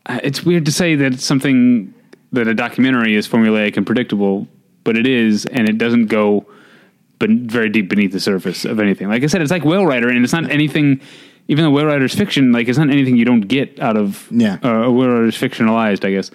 [0.06, 1.94] uh, it's weird to say that it's something
[2.32, 4.46] that a documentary is formulaic and predictable
[4.82, 6.44] but it is, and it doesn't go
[7.18, 9.08] but very deep beneath the surface of anything.
[9.08, 11.00] Like I said, it's like Whale Rider, and it's not anything.
[11.48, 14.54] Even though Whale Rider's fiction, like it's not anything you don't get out of Yeah.
[14.62, 16.30] uh, Whale Rider's fictionalized, I guess.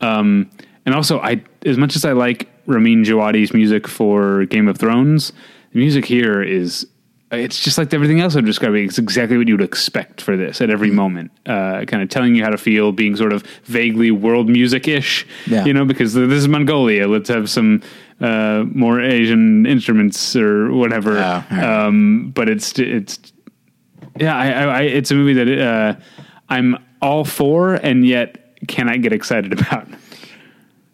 [0.00, 0.48] Um,
[0.86, 5.32] and also, I as much as I like Ramin Djawadi's music for Game of Thrones,
[5.72, 6.86] the music here is
[7.32, 8.84] it's just like everything else I'm describing.
[8.84, 11.30] It's exactly what you would expect for this at every moment.
[11.46, 15.26] Uh, kind of telling you how to feel, being sort of vaguely world music ish.
[15.46, 15.64] Yeah.
[15.64, 17.08] You know, because this is Mongolia.
[17.08, 17.82] Let's have some
[18.20, 21.18] uh, more Asian instruments or whatever.
[21.18, 21.64] Oh, all right.
[21.64, 23.18] um, but it's it's
[24.16, 25.94] yeah, I, I, I, it's a movie that uh,
[26.48, 29.88] I'm all for, and yet cannot get excited about.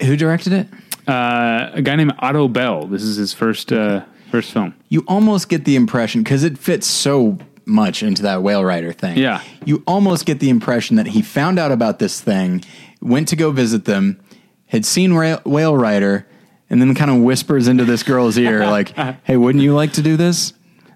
[0.01, 0.67] Who directed it?
[1.07, 2.85] Uh, a guy named Otto Bell.
[2.85, 4.73] This is his first uh, first film.
[4.89, 9.17] You almost get the impression because it fits so much into that whale rider thing.
[9.17, 9.41] Yeah.
[9.65, 12.63] You almost get the impression that he found out about this thing,
[13.01, 14.19] went to go visit them,
[14.67, 16.25] had seen Ra- whale rider,
[16.69, 18.89] and then kind of whispers into this girl's ear, like,
[19.23, 20.53] "Hey, wouldn't you like to do this?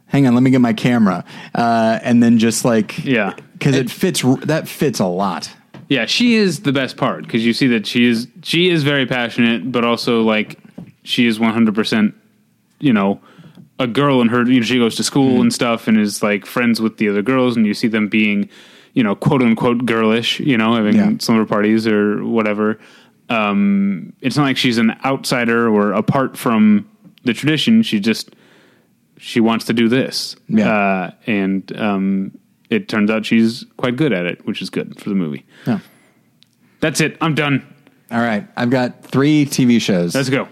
[0.07, 1.25] Hang on, let me get my camera."
[1.55, 3.33] Uh, and then just like, Yeah.
[3.53, 4.21] because it fits.
[4.45, 5.49] That fits a lot.
[5.89, 9.05] Yeah, she is the best part because you see that she is she is very
[9.05, 10.57] passionate, but also like
[11.03, 12.15] she is one hundred percent,
[12.83, 13.19] you know,
[13.79, 14.43] a girl and her.
[14.45, 17.21] You know, she goes to school and stuff and is like friends with the other
[17.21, 18.49] girls, and you see them being,
[18.93, 21.11] you know, quote unquote girlish, you know, having Yeah.
[21.19, 22.77] slumber parties or whatever.
[23.29, 26.87] Um, it's not like she's an outsider or apart from
[27.23, 27.81] the tradition.
[27.81, 28.35] She just
[29.17, 30.69] she wants to do this, Yeah.
[30.71, 32.31] uh, and um,
[32.69, 35.45] it turns out she's quite good at it, which is good for the movie.
[35.65, 35.79] Yeah.
[36.81, 37.17] That's it.
[37.21, 37.65] I'm done.
[38.11, 40.13] All right, I've got three TV shows.
[40.13, 40.47] Let's go.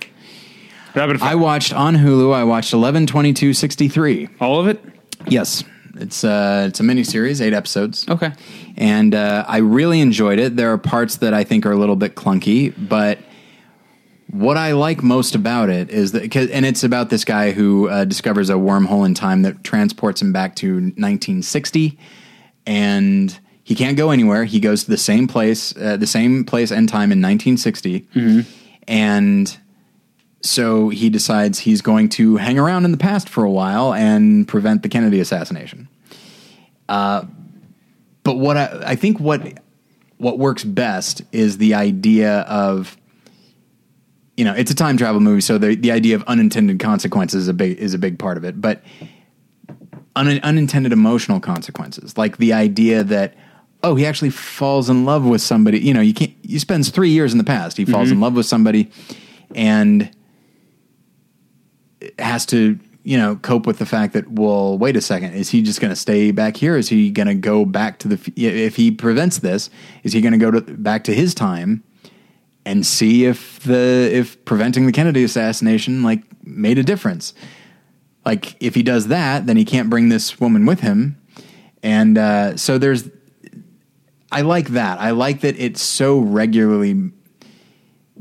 [0.95, 1.29] Rapid fire.
[1.31, 2.33] I watched on Hulu.
[2.33, 4.27] I watched eleven twenty two sixty three.
[4.39, 4.83] All of it?
[5.27, 5.63] Yes,
[5.95, 8.07] it's uh, it's a miniseries, eight episodes.
[8.09, 8.31] Okay.
[8.77, 10.55] and uh, I really enjoyed it.
[10.55, 13.19] There are parts that I think are a little bit clunky, but
[14.31, 17.89] what I like most about it is that, 'cause- and it's about this guy who
[17.89, 21.99] uh, discovers a wormhole in time that transports him back to 1960,
[22.65, 24.45] and he can't go anywhere.
[24.45, 28.07] He goes to the same place, uh, the same place and time in 1960,
[28.87, 29.57] and
[30.43, 34.47] so he decides he's going to hang around in the past for a while and
[34.47, 35.87] prevent the Kennedy assassination.
[36.89, 37.25] Uh,
[38.23, 39.59] but what I, I think what
[40.17, 42.97] what works best is the idea of
[44.37, 47.47] you know it's a time travel movie so the the idea of unintended consequences is
[47.47, 48.59] a big is a big part of it.
[48.59, 48.83] But
[50.15, 53.35] un, unintended emotional consequences like the idea that
[53.83, 55.79] oh he actually falls in love with somebody.
[55.79, 57.77] You know you can't you spends 3 years in the past.
[57.77, 58.15] He falls mm-hmm.
[58.15, 58.91] in love with somebody
[59.55, 60.09] and
[62.19, 65.61] has to you know cope with the fact that well wait a second is he
[65.61, 66.75] just going to stay back here?
[66.75, 69.69] Is he going to go back to the if he prevents this
[70.03, 71.83] is he going to go to back to his time
[72.65, 77.33] and see if the if preventing the Kennedy assassination like made a difference?
[78.25, 81.17] Like if he does that then he can't bring this woman with him.
[81.83, 83.09] And uh, so there's
[84.31, 84.99] I like that.
[84.99, 87.11] I like that it's so regularly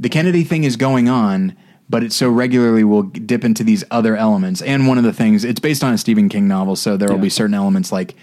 [0.01, 1.57] the Kennedy thing is going on,
[1.91, 4.63] but it so regularly will dip into these other elements.
[4.63, 7.17] And one of the things, it's based on a Stephen King novel, so there will
[7.17, 7.23] Yeah.
[7.23, 8.15] be certain elements like,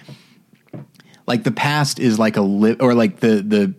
[1.28, 3.73] like the past is like a li- or like the the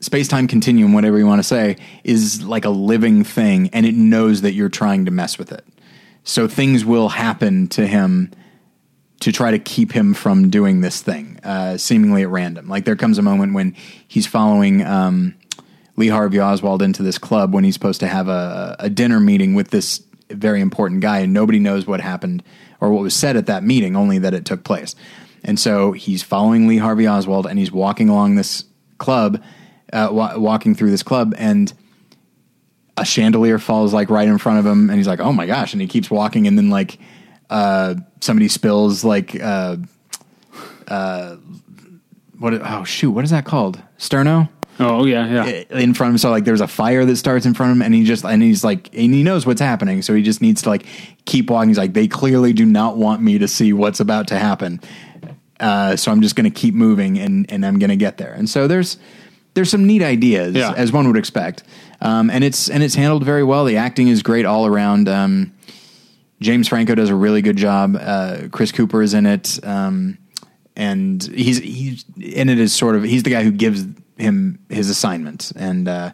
[0.00, 3.94] space time continuum, whatever you want to say, is like a living thing, and it
[3.94, 5.64] knows that you're trying to mess with it.
[6.24, 8.32] So things will happen to him
[9.20, 12.68] to try to keep him from doing this thing, uh, seemingly at random.
[12.68, 13.76] Like there comes a moment when
[14.08, 15.34] he's following um,
[15.96, 19.54] Lee Harvey Oswald into this club when he's supposed to have a, a dinner meeting
[19.54, 22.42] with this very important guy, and nobody knows what happened
[22.80, 24.94] or what was said at that meeting, only that it took place.
[25.44, 28.64] And so he's following Lee Harvey Oswald, and he's walking along this
[28.98, 29.42] club,
[29.92, 31.72] uh, wa- walking through this club, and
[32.96, 35.72] a chandelier falls like right in front of him, and he's like, "Oh my gosh!"
[35.72, 36.98] And he keeps walking, and then like
[37.50, 39.76] uh, somebody spills like uh,
[40.88, 41.36] uh,
[42.38, 42.54] what?
[42.54, 43.10] Oh shoot!
[43.10, 43.80] What is that called?
[43.98, 44.48] Sterno
[44.80, 45.78] Oh, yeah, yeah.
[45.78, 46.18] in front of him.
[46.18, 48.42] So like there's a fire that starts in front of him, and he just and
[48.42, 50.86] he's like and he knows what's happening, so he just needs to like
[51.24, 51.68] keep walking.
[51.68, 54.80] He's like, they clearly do not want me to see what's about to happen,
[55.60, 58.32] uh, so I'm just going to keep moving, and and I'm going to get there.
[58.32, 58.96] And so there's
[59.54, 60.72] there's some neat ideas Yeah.
[60.74, 61.62] as one would expect,
[62.00, 63.64] um, and it's and it's handled very well.
[63.66, 65.08] The acting is great all around.
[65.08, 65.52] Um,
[66.40, 67.96] James Franco does a really good job.
[68.00, 70.18] Uh, Chris Cooper is in it, um,
[70.74, 73.84] and he's he's in it as sort of he's the guy who gives
[74.16, 76.12] him his assignment, and uh,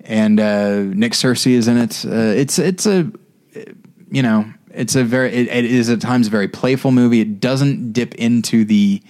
[0.00, 2.04] and uh, Nick Searcy is in it.
[2.04, 3.10] Uh, it's it's a
[4.10, 7.20] you know it's a very it, it is at times a very playful movie.
[7.20, 9.02] It doesn't dip into the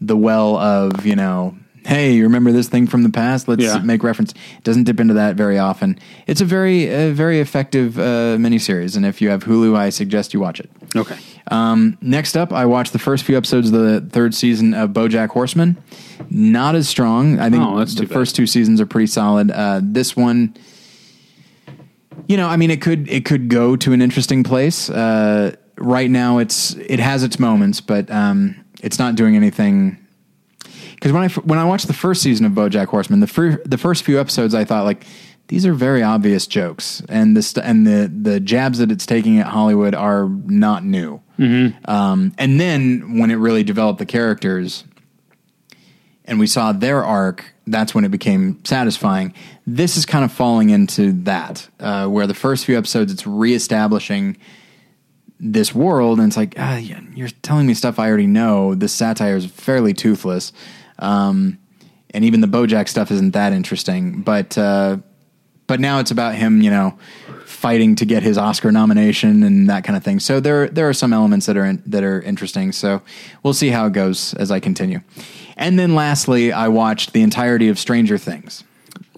[0.00, 3.48] the well of you know hey, you remember this thing from the past?
[3.48, 3.78] Let's Yeah.
[3.78, 4.30] make reference.
[4.30, 5.98] It doesn't dip into that very often.
[6.28, 10.32] It's a very, uh, very effective uh, miniseries, and if you have Hulu, I suggest
[10.32, 10.70] you watch it.
[10.94, 11.16] Okay.
[11.50, 15.28] Um, next up, I watched the first few episodes of the third season of BoJack
[15.30, 15.76] Horseman.
[16.30, 17.38] Not as strong.
[17.40, 19.50] I think Oh, the first two seasons are pretty solid.
[19.50, 20.54] Uh, this one,
[22.28, 24.88] you know, I mean, it could it could go to an interesting place.
[24.90, 29.98] Uh, right now, it's it has its moments, but um, it's not doing anything.
[30.94, 33.78] Because when I when I watched the first season of BoJack Horseman, the fir- the
[33.78, 35.04] first few episodes, I thought like
[35.48, 39.38] these are very obvious jokes, and the st- and the the jabs that it's taking
[39.38, 41.20] at Hollywood are not new.
[41.84, 44.84] Um, and then when it really developed the characters,
[46.24, 49.34] and we saw their arc, that's when it became satisfying.
[49.66, 54.36] This is kind of falling into that, uh, where the first few episodes it's reestablishing
[55.40, 58.74] this world, and it's like, ah, you're telling me stuff I already know.
[58.76, 60.52] This satire is fairly toothless,
[61.00, 61.58] um,
[62.10, 64.22] and even the BoJack stuff isn't that interesting.
[64.22, 64.98] But uh,
[65.72, 66.98] but now it's about him, you know,
[67.46, 70.20] fighting to get his Oscar nomination and that kind of thing.
[70.20, 72.72] So there there are some elements that are in, that are interesting.
[72.72, 73.00] So
[73.42, 75.00] we'll see how it goes as I continue.
[75.56, 78.64] And then lastly, I watched the entirety of Stranger Things.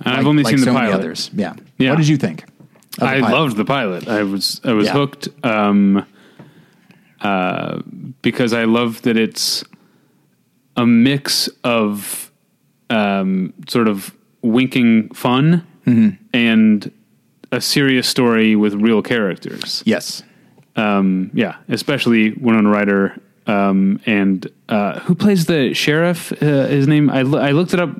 [0.02, 1.00] I've Like- only like seen the so many pilot.
[1.00, 1.30] others.
[1.34, 1.54] Yeah.
[1.76, 1.90] Yeah.
[1.90, 2.44] What did you think?
[2.98, 4.06] the I loved the pilot.
[4.06, 4.92] I was I was Yeah.
[4.92, 6.06] hooked um,
[7.20, 7.80] uh,
[8.22, 9.64] because I love that it's
[10.76, 12.30] a mix of
[12.90, 16.16] um, sort of winking fun Mm-hmm.
[16.32, 16.90] and
[17.52, 19.82] a serious story with real characters.
[19.86, 20.22] Yes.
[20.76, 23.16] Um, yeah, especially Winona Ryder
[23.46, 26.32] um, and uh, who plays the sheriff?
[26.42, 27.90] Uh, his name I, lo- I looked it up.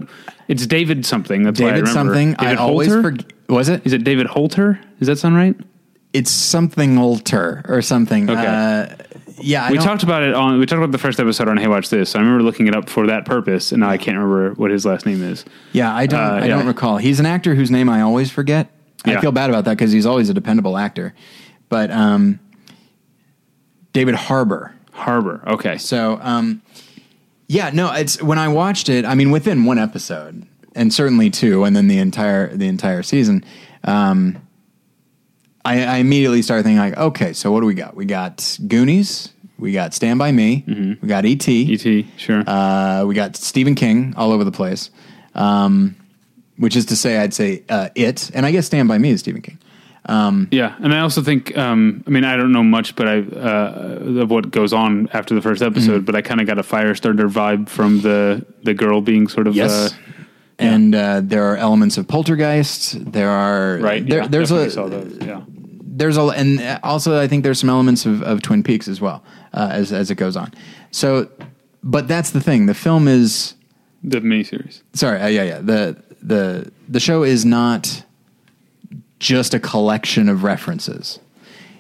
[0.49, 1.43] It's David something.
[1.43, 2.13] That's why I David remember.
[2.13, 2.33] something.
[2.35, 3.03] David I always Holter?
[3.03, 3.33] forget.
[3.49, 3.87] Was it?
[3.87, 4.81] Is it David Holter?
[4.99, 5.55] Does that sound right?
[6.13, 8.31] It's something alter or something.
[8.31, 8.47] Okay.
[8.47, 9.04] Uh,
[9.39, 9.65] yeah.
[9.65, 10.59] I we don't- talked about it on.
[10.59, 12.15] We talked about the first episode on Hey Watch This.
[12.15, 14.85] I remember looking it up for that purpose, and now I can't remember what his
[14.87, 15.45] last name is.
[15.73, 16.21] Yeah, I don't.
[16.21, 16.47] Uh, I yeah.
[16.49, 16.97] don't recall.
[16.99, 18.71] He's an actor whose name I always forget.
[19.07, 21.15] I feel bad about that because he's always a dependable actor.
[21.69, 22.41] But um,
[23.93, 24.75] David Harbour.
[24.93, 25.43] Harbor.
[25.47, 25.77] Okay.
[25.77, 26.63] So um,
[27.49, 29.05] yeah, no, it's when I watched it.
[29.05, 33.45] I mean, within one episode, and certainly two, and then the entire the entire season.
[33.85, 34.44] Um,
[35.65, 37.97] I, I immediately started thinking like, okay, so what do we got?
[37.97, 39.31] We got Goonies.
[39.59, 40.97] We got Stand by Me.
[41.01, 41.53] We got E E.T.
[41.73, 42.07] E.T.
[42.17, 42.43] Sure.
[42.47, 44.91] Uh, we got Stephen King all over the place,
[45.35, 45.97] um,
[46.59, 49.21] which is to say, I'd say uh, it, and I guess Stand by Me is
[49.21, 49.59] Stephen King.
[50.51, 51.57] yeah, and I also think.
[51.57, 55.35] Um, I mean, I don't know much, but I uh, of what goes on after
[55.35, 56.05] the first episode, Mm-hmm.
[56.05, 59.57] but I kind of got a Firestarter vibe from the the girl being sort of
[59.57, 59.89] Uh,
[60.59, 63.13] and uh, there are elements of Poltergeist.
[63.13, 64.07] There are right.
[64.07, 65.17] There, yeah, there's a saw those.
[65.23, 65.41] Yeah.
[65.97, 69.23] There's a and also I think there's some elements of, of Twin Peaks as well
[69.53, 70.53] uh, as as it goes on.
[70.91, 71.29] So,
[71.83, 72.67] but that's the thing.
[72.67, 73.55] The film is
[74.03, 74.83] The miniseries.
[74.93, 75.21] sorry.
[75.21, 75.59] Uh, yeah, yeah.
[75.61, 78.03] The the the show is not
[79.21, 81.19] just a collection of references.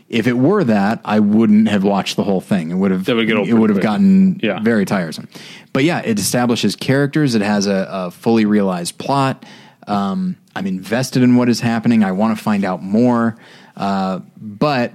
[0.09, 2.71] If it were that, I wouldn't have watched the whole thing.
[2.71, 4.61] It would have That would get old it would have gotten Yeah.
[4.61, 5.29] very tiresome.
[5.73, 7.35] But yeah, it establishes characters.
[7.35, 9.45] It has a, a fully realized plot.
[9.87, 12.05] Um, I'm invested in what is happening.
[12.05, 13.37] I want to find out more.
[13.77, 14.93] Uh, but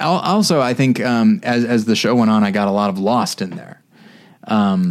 [0.00, 2.98] also, I think um, as as the show went on, I got a lot of
[2.98, 3.82] lost in there.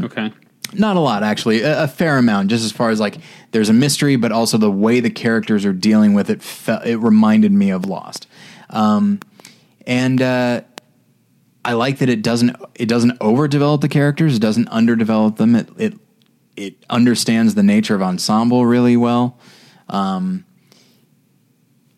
[0.06, 0.32] Okay.
[0.74, 1.62] Not a lot, actually.
[1.62, 3.18] A, a fair amount, just as far as like
[3.52, 6.42] there's a mystery, but also the way the characters are dealing with it.
[6.42, 8.28] Fe- it reminded me of Lost,
[8.70, 9.20] um,
[9.86, 10.62] and uh,
[11.66, 14.38] I like that it doesn't it doesn't overdevelop the characters.
[14.38, 15.56] It doesn't underdevelop them.
[15.56, 15.94] It it
[16.56, 19.38] it understands the nature of ensemble really well,
[19.90, 20.46] um,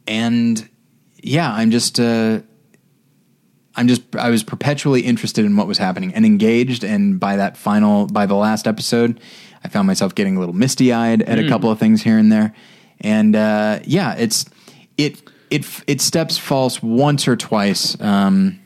[0.07, 0.68] and
[1.23, 1.99] yeah, I'm just.
[1.99, 2.41] Uh,
[3.75, 7.57] I'm just I was perpetually interested in what was happening and engaged and by that
[7.57, 9.19] final by the last episode
[9.63, 12.53] I found myself getting a little misty-eyed at a couple of things here and there.
[13.01, 14.45] And uh, yeah it's
[14.97, 18.59] it it it steps false once or twice um,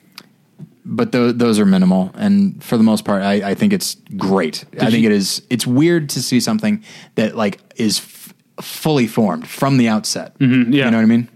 [0.84, 2.12] but tho- those are minimal.
[2.16, 4.66] And for the most part I, I think it's great.
[4.82, 6.84] I think you- it is it's weird to see something
[7.16, 10.36] that like is f- fully formed from the outset.
[10.42, 10.48] Yeah.
[10.48, 11.30] you know what I mean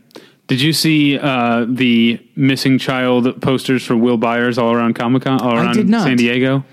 [0.52, 5.40] Did you see uh, the missing child posters for Will Byers all around Comic Con,
[5.40, 6.04] all I around did not.
[6.04, 6.66] San Diego?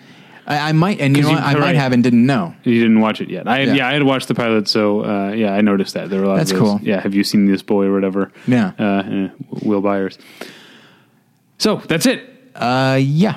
[0.49, 1.77] I, I might and you know you- what I might right.
[1.77, 3.47] have and didn't know You didn't watch it yet.
[3.47, 3.75] I Yeah.
[3.75, 6.29] yeah, I had watched the pilot, so uh, yeah, I noticed that there were a
[6.29, 6.69] lot That's of those.
[6.71, 6.81] cool.
[6.83, 8.33] Yeah, have you seen this boy or whatever?
[8.49, 8.73] Yeah.
[8.81, 9.29] uh, uh,
[9.63, 10.19] Will Byers.
[11.59, 12.21] So that's it.
[12.57, 13.37] uh yeah